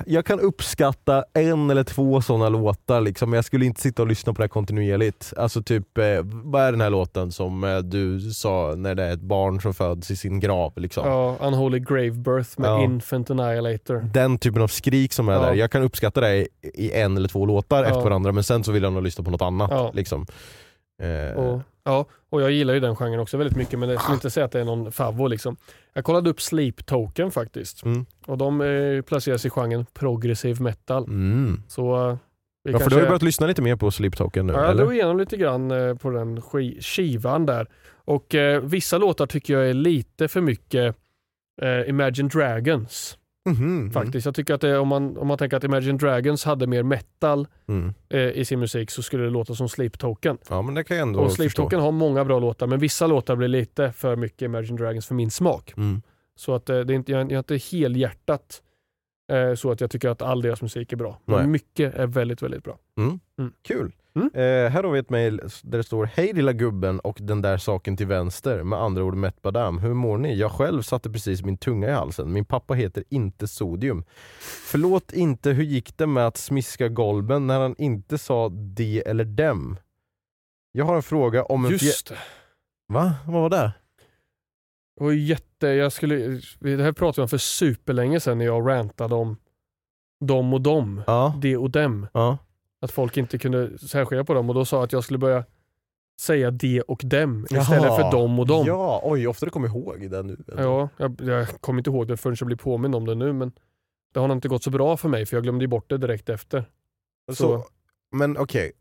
[0.06, 4.08] Jag kan uppskatta en eller två sådana låtar, liksom, men jag skulle inte sitta och
[4.08, 5.34] lyssna på det här kontinuerligt.
[5.38, 9.14] Alltså typ, eh, vad är den här låten som eh, du sa när det är
[9.14, 10.74] ett barn som föds i sin grav?
[10.76, 11.08] Liksom?
[11.08, 12.84] ja, Unholy Grave Birth med Ja.
[12.84, 14.10] Infant Annihilator.
[14.14, 15.40] den typen av skrik som är Ja.
[15.40, 17.90] där, jag kan uppskatta det i, i en eller två låtar Ja.
[17.90, 19.96] efter varandra men sen så vill jag nog lyssna på något annat.
[19.96, 20.26] Liksom.
[21.04, 24.30] Eh, ja, och jag gillar ju den genren också väldigt mycket men jag skulle inte
[24.30, 25.28] säga att det är någon favvo.
[25.28, 25.58] Liksom.
[25.94, 27.84] Jag kollade upp Sleep Token faktiskt.
[27.86, 28.06] Mm.
[28.26, 31.04] Och de eh, placeras i genren progressiv metal.
[31.04, 31.62] Mm.
[31.68, 32.18] Så eh,
[32.64, 32.90] Ja, för kanske...
[32.90, 35.18] du har ju börjat lyssna lite mer på Sleep Token nu, Ja, jag drog igenom
[35.18, 37.68] lite grann eh, på den ski- skivan där.
[38.06, 40.96] Och eh, vissa låtar tycker jag är lite för mycket
[41.88, 43.18] Imagine Dragons.
[43.52, 44.26] Mhm, Faktiskt.
[44.26, 47.48] Jag tycker att det, om, man, om man tänker att Imagine Dragons hade mer metal
[47.68, 47.94] Mm.
[48.10, 50.38] eh, i sin musik så skulle det låta som Sleep Token.
[50.50, 51.64] Ja men det kan jag ändå Och Sleep förstå.
[51.64, 55.16] Token har många bra låtar men vissa låtar blir lite för mycket Imagine Dragons för
[55.16, 55.74] min smak.
[55.78, 56.02] Mm.
[56.36, 58.62] Så att eh, det är inte, jag, jag är inte helhjärtat
[59.32, 61.20] eh, så att jag tycker att all deras musik är bra.
[61.26, 61.38] Nej.
[61.40, 62.78] Men mycket är väldigt, väldigt bra.
[62.98, 63.20] Mm.
[63.40, 63.52] Mm.
[63.68, 63.92] Kul.
[64.18, 64.66] Mm.
[64.66, 67.58] Eh, här har vi ett mejl där det står Hej lilla gubben och den där
[67.58, 69.78] saken till vänster, med andra ord Met Badam.
[69.78, 70.36] Hur mår ni?
[70.36, 72.34] Jag själv satte precis min tunga i halsen.
[72.34, 74.04] Min pappa heter inte Sodium.
[74.66, 79.26] Förlåt inte, hur gick det med att smiska golven när han inte sa de eller
[79.26, 79.78] dem?
[80.72, 82.18] Jag har en fråga om en Just det.
[82.94, 83.14] Va?
[83.26, 83.72] Vad var det?
[85.02, 86.16] Ju jätte, jag skulle,
[86.60, 89.38] det här pratade vi om för superlänge sedan när jag rantade om
[90.26, 91.34] dem och dem, Ja.
[91.42, 92.08] de och dem.
[92.14, 92.38] Ja.
[92.82, 95.44] Att folk inte kunde särskilja på dem och då sa att jag skulle börja
[96.22, 97.96] säga de och dem istället Jaha.
[98.12, 98.64] för dem och dem.
[98.68, 100.38] Ja, oj ofta du kommer ihåg det nu.
[100.58, 103.52] Ja, jag, jag kommer inte ihåg det förrän jag blir påmind om det nu men
[104.14, 105.98] det har nog inte gått så bra för mig för jag glömde ju bort det
[105.98, 106.66] direkt efter.
[107.32, 107.66] Så, Så-
[108.16, 108.72] men okej,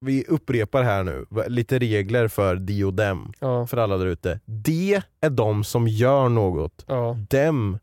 [0.00, 3.32] vi upprepar här nu, lite regler för de och dem.
[3.40, 4.40] Ja, för alla där ute.
[4.44, 6.84] De är de som gör något.
[6.88, 7.78] ja, Dem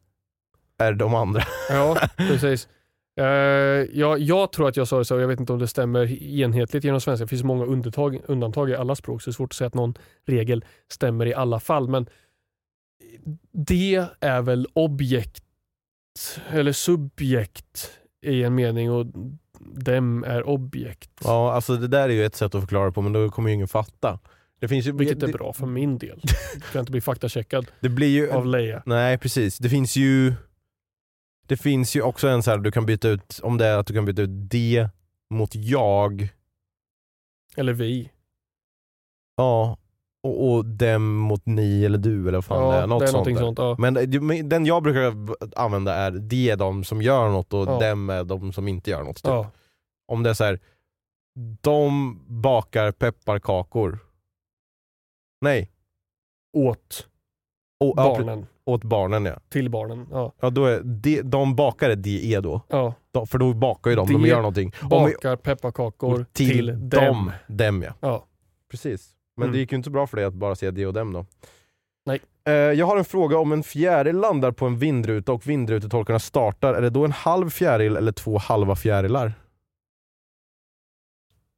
[0.78, 1.44] är de andra.
[1.70, 2.68] ja precis.
[3.16, 6.84] Ja, jag tror att jag sa det så, jag vet inte om det stämmer enhetligt
[6.84, 7.24] genom svenska.
[7.26, 9.74] Det finns många undantag, undantag i alla språk så det är svårt att säga att
[9.74, 11.90] någon regel stämmer i alla fall.
[11.90, 12.06] Men
[13.52, 15.44] det är väl objekt
[16.50, 17.92] eller subjekt
[18.26, 19.06] i en mening och
[19.60, 21.10] dem är objekt.
[21.24, 23.56] Ja, alltså det där är ju ett sätt att förklara på men då kommer ju
[23.56, 24.20] ingen fatta.
[24.60, 24.92] Det finns ju...
[24.92, 26.22] Vilket är det, bra för min del.
[26.54, 28.32] Jag kan inte bli faktacheckad Det blir ju...
[28.32, 28.84] av Leia.
[28.86, 30.34] Nej precis, det finns ju...
[31.48, 33.88] Det finns ju också en så här, du kan byta ut, om det är att
[33.88, 34.90] du kan byta ut de
[35.34, 36.30] mot jag,
[37.56, 38.12] Eller vi.
[39.36, 39.78] ja,
[40.24, 42.88] och, och dem mot ni eller du eller vad fan det är.
[42.88, 43.58] Något det är sånt, sånt.
[43.60, 43.76] Ja.
[43.80, 45.14] Men det- men den jag brukar
[45.56, 47.80] använda är de är de som gör något och Ja.
[47.90, 49.16] dem är de som inte gör något.
[49.16, 49.26] Typ.
[49.26, 49.52] Ja.
[50.08, 50.60] Om det är så här,
[51.62, 54.00] de bakar pepparkakor.
[55.42, 55.70] Nej,
[56.58, 57.08] Åt
[57.80, 58.48] ja, pre- barnen.
[58.66, 59.36] Åt barnen ja.
[59.50, 60.08] Till barnen.
[60.12, 60.34] Ja.
[60.42, 62.62] ja då är de, de bakar är de är då.
[62.70, 62.94] ja.
[63.12, 64.74] De, för då bakar ju de, de De gör någonting.
[64.82, 66.90] Om vi- Bakar pepparkakor till, till, dem.
[66.90, 67.32] dem.
[67.48, 67.94] Dem ja.
[68.00, 68.26] Ja.
[68.72, 69.10] Precis.
[69.38, 69.54] Men Mm.
[69.54, 71.26] det gick ju inte så bra för dig att bara säga de och dem då.
[72.06, 72.22] Nej.
[72.48, 76.74] Eh, jag har en fråga om en fjäril landar på en vindruta och vindrutetolkarna startar,
[76.74, 79.34] är det då en halv fjäril eller två halva fjärilar?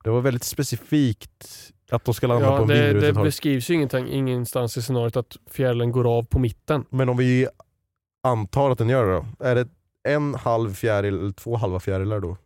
[0.04, 3.74] Det var väldigt specifikt att de ska landa på Ja, en det, det beskrivs ju
[3.74, 6.86] ingenting, ingenstans i scenariot att fjärilen går av på mitten.
[6.90, 7.48] Men om vi
[8.24, 9.26] antar att den gör det då?
[9.40, 9.68] Är det
[10.04, 12.38] en halv fjäril eller två halva fjärilar då?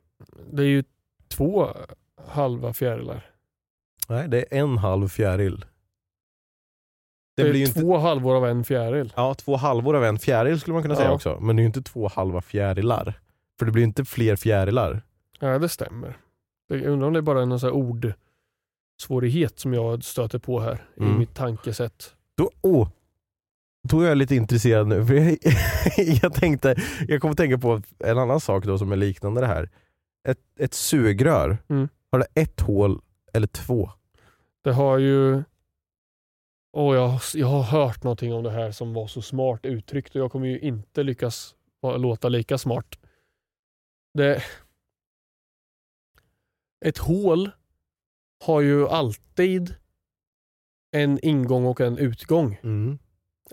[0.52, 0.84] Det är ju
[1.28, 1.68] två
[2.28, 3.26] halva fjärilar.
[4.10, 5.66] Nej, det är en halv fjäril.
[7.36, 7.80] Det, Det är blir ju inte...
[7.80, 9.14] två halvor av en fjäril.
[9.16, 11.14] Ja, två halvor av en fjäril skulle man kunna säga Ja.
[11.16, 11.38] också.
[11.42, 13.14] Men det är ju inte två halva fjärilar.
[13.60, 15.02] För det blir ju inte fler fjärilar.
[15.40, 16.18] Ja, det stämmer.
[16.68, 17.72] Jag undrar om det är bara någon sån
[19.00, 21.16] här ordsvårighet som jag stöter på här Mm.
[21.16, 22.16] i mitt tankesätt.
[22.38, 22.90] Då, åh,
[23.90, 25.06] då är jag lite intresserad nu.
[25.06, 25.38] För jag,
[26.24, 26.76] jag, tänkte,
[27.08, 29.70] jag kommer att tänka på en annan sak då som är liknande det här.
[30.28, 31.90] Ett, ett sugrör, Mm.
[32.12, 33.02] har det ett hål
[33.34, 33.90] eller två?
[34.64, 35.44] Det har ju...
[36.74, 40.16] Åh, jag, har- jag har hört någonting om det här som var så smart uttryckt
[40.16, 43.00] och jag kommer ju inte lyckas låta lika smart.
[44.14, 44.44] Det...
[46.86, 47.52] Ett hål
[48.44, 49.76] har ju alltid
[50.92, 52.60] en ingång och en utgång.
[52.64, 53.00] Mm.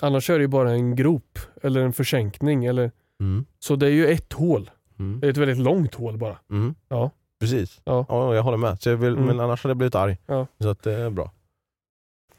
[0.01, 2.65] Annars är det ju bara en grop eller en försänkning.
[2.65, 2.93] Eller...
[3.21, 3.47] Mm.
[3.59, 4.71] Så det är ju ett hål.
[4.99, 5.21] Mm.
[5.21, 6.39] Det är ett väldigt långt hål bara.
[6.51, 6.75] Mm.
[6.89, 7.11] Ja.
[7.41, 7.81] Precis.
[7.85, 8.07] Ja.
[8.09, 8.83] Ja, jag håller med.
[8.83, 9.27] Så jag vill, Mm.
[9.27, 10.19] Men annars hade jag blivit arg.
[10.27, 10.47] Ja.
[10.59, 11.33] Så att det är bra.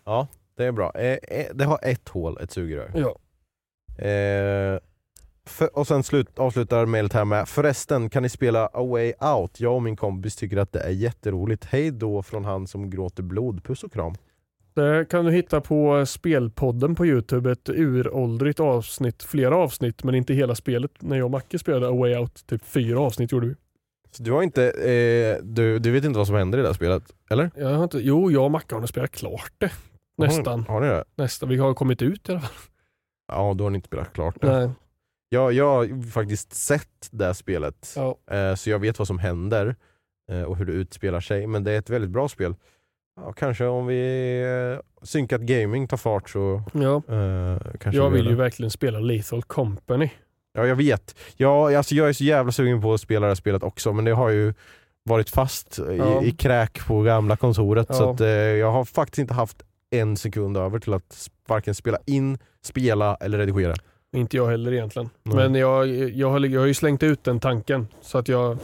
[0.03, 0.91] Ja, det är bra.
[0.95, 2.91] Eh, eh, det har ett hål, ett sugrör.
[2.95, 3.17] Ja.
[4.05, 4.79] Eh,
[5.47, 9.59] för, och sen slut, avslutar mejlet här med Förresten, kan ni spela A Way Out?
[9.59, 11.65] Jag och min kompis tycker att det är jätteroligt.
[11.65, 13.63] Hej då från han som gråter blod.
[13.63, 14.13] Puss och kram.
[14.73, 17.51] Det kan du hitta på Spelpodden på Youtube.
[17.51, 19.23] Ett uråldrigt avsnitt.
[19.23, 20.91] Flera avsnitt men inte hela spelet.
[20.99, 22.47] När jag och Macke spelade A Way Out.
[22.47, 23.55] Typ fyra avsnitt gjorde vi.
[24.11, 26.73] Så du har inte, eh, du, du vet inte vad som händer i det här
[26.73, 27.03] spelet?
[27.29, 27.51] Eller?
[27.55, 29.71] Jag har inte, jo, jag och Macke har nog spelat klart det.
[30.17, 30.59] Nästan.
[30.59, 31.03] Har, har ni det?
[31.15, 31.49] Nästan.
[31.49, 32.51] Vi har kommit ut i alla fall.
[33.27, 34.59] Ja, då har ni inte spelat klart det.
[34.59, 34.69] Nej.
[35.29, 37.93] Jag, jag har faktiskt sett det här spelet.
[37.95, 38.17] Ja.
[38.35, 39.75] Eh, så jag vet vad som händer
[40.31, 41.47] eh, och hur det utspelar sig.
[41.47, 42.55] Men det är ett väldigt bra spel.
[43.21, 44.41] Ja, kanske om vi
[44.79, 46.95] eh, synkat gaming tar fart så Ja.
[46.95, 48.43] eh, kanske Jag vi vill gör ju det.
[48.43, 50.09] verkligen spela Lethal Company.
[50.53, 51.15] Ja, jag vet.
[51.35, 54.05] Ja, alltså, jag är så jävla sugen på att spela det här spelet också men
[54.05, 54.53] det har ju
[55.03, 56.23] varit fast i, Ja.
[56.23, 58.13] i kräk på gamla kontoret så Ja.
[58.13, 61.97] att, eh, jag har faktiskt inte haft en sekund över till att s- varken spela
[62.05, 63.73] in, spela eller redigera.
[64.15, 65.09] Inte jag heller egentligen.
[65.23, 65.35] Nej.
[65.35, 67.87] Men jag, jag, har, jag har ju slängt ut den tanken.
[68.01, 68.57] Så att jag,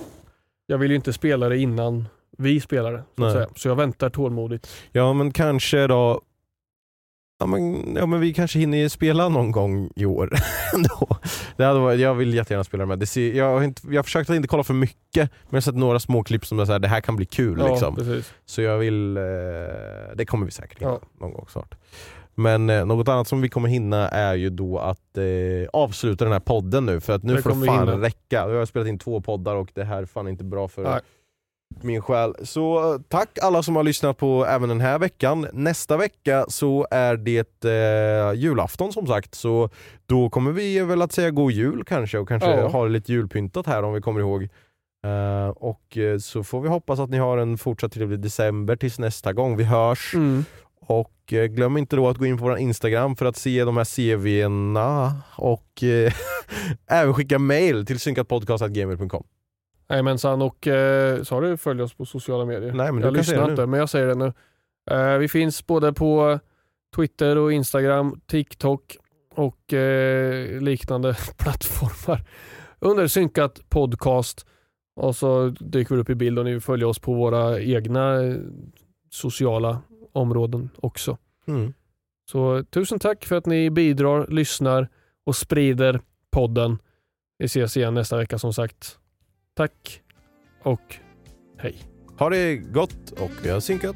[0.67, 2.05] jag vill ju inte spela det innan
[2.37, 3.03] vi spelar det.
[3.15, 4.69] Så, så jag väntar tålmodigt.
[4.91, 6.21] Ja men kanske då
[7.39, 10.33] Ja men, ja men vi kanske hinner spela någon gång i år
[10.75, 11.17] ändå.
[11.57, 12.99] Det hade varit, jag vill jättegärna spela med.
[12.99, 15.55] Det ser, jag, har inte, jag har försökt att inte kolla för mycket men jag
[15.55, 17.69] har sett några små klipp som är så här, det här kan bli kul Ja,
[17.71, 18.21] liksom.
[18.45, 19.23] Så jag vill, eh,
[20.15, 20.99] det kommer vi säkert hinna Ja.
[21.19, 21.75] någon gång snart.
[22.35, 25.23] Men eh, något annat som vi kommer hinna är ju då att eh,
[25.73, 28.01] avsluta den här podden nu för att nu Det får det fan hinna.
[28.05, 28.35] räcka.
[28.49, 30.99] Jag har spelat in två poddar och det här är fan inte bra för Nej.
[31.81, 32.33] min själ.
[32.43, 35.47] Så tack alla som har lyssnat på även den här veckan.
[35.53, 39.69] Nästa vecka så är det eh, julafton som sagt så
[40.05, 42.67] då kommer vi väl att säga god jul kanske och kanske Ja.
[42.67, 44.43] ha lite julpyntat här om vi kommer ihåg.
[45.05, 48.99] Eh, och eh, så får vi hoppas att ni har en fortsatt trevlig december tills
[48.99, 50.11] nästa gång vi hörs.
[50.15, 50.45] Mm.
[50.87, 53.77] Och eh, glöm inte då att gå in på vår Instagram för att se de
[53.77, 56.13] här CV'na och eh,
[56.87, 59.23] även skicka mail till synkatpodcast.gmail.com.
[59.89, 62.73] Jajamensan och eh, sa du följ oss på sociala medier?
[62.73, 64.33] Nej, men jag lyssnar inte men jag säger det nu.
[64.91, 66.39] Eh, vi finns både på
[66.95, 68.97] Twitter och Instagram, TikTok
[69.35, 72.21] och eh, liknande plattformar
[72.79, 74.45] under synkat podcast.
[74.95, 78.17] Och så dyker vi upp i bild och ni följer oss på våra egna
[79.09, 79.81] sociala
[80.13, 81.17] områden också.
[81.47, 81.73] Mm.
[82.31, 84.87] Så tusen tack för att ni bidrar, lyssnar
[85.23, 86.77] och sprider podden.
[87.37, 88.97] Vi ses igen nästa vecka som sagt.
[89.53, 90.01] Tack
[90.63, 90.95] och
[91.57, 91.75] hej.
[92.17, 93.95] Ha det gott och vi har synkat.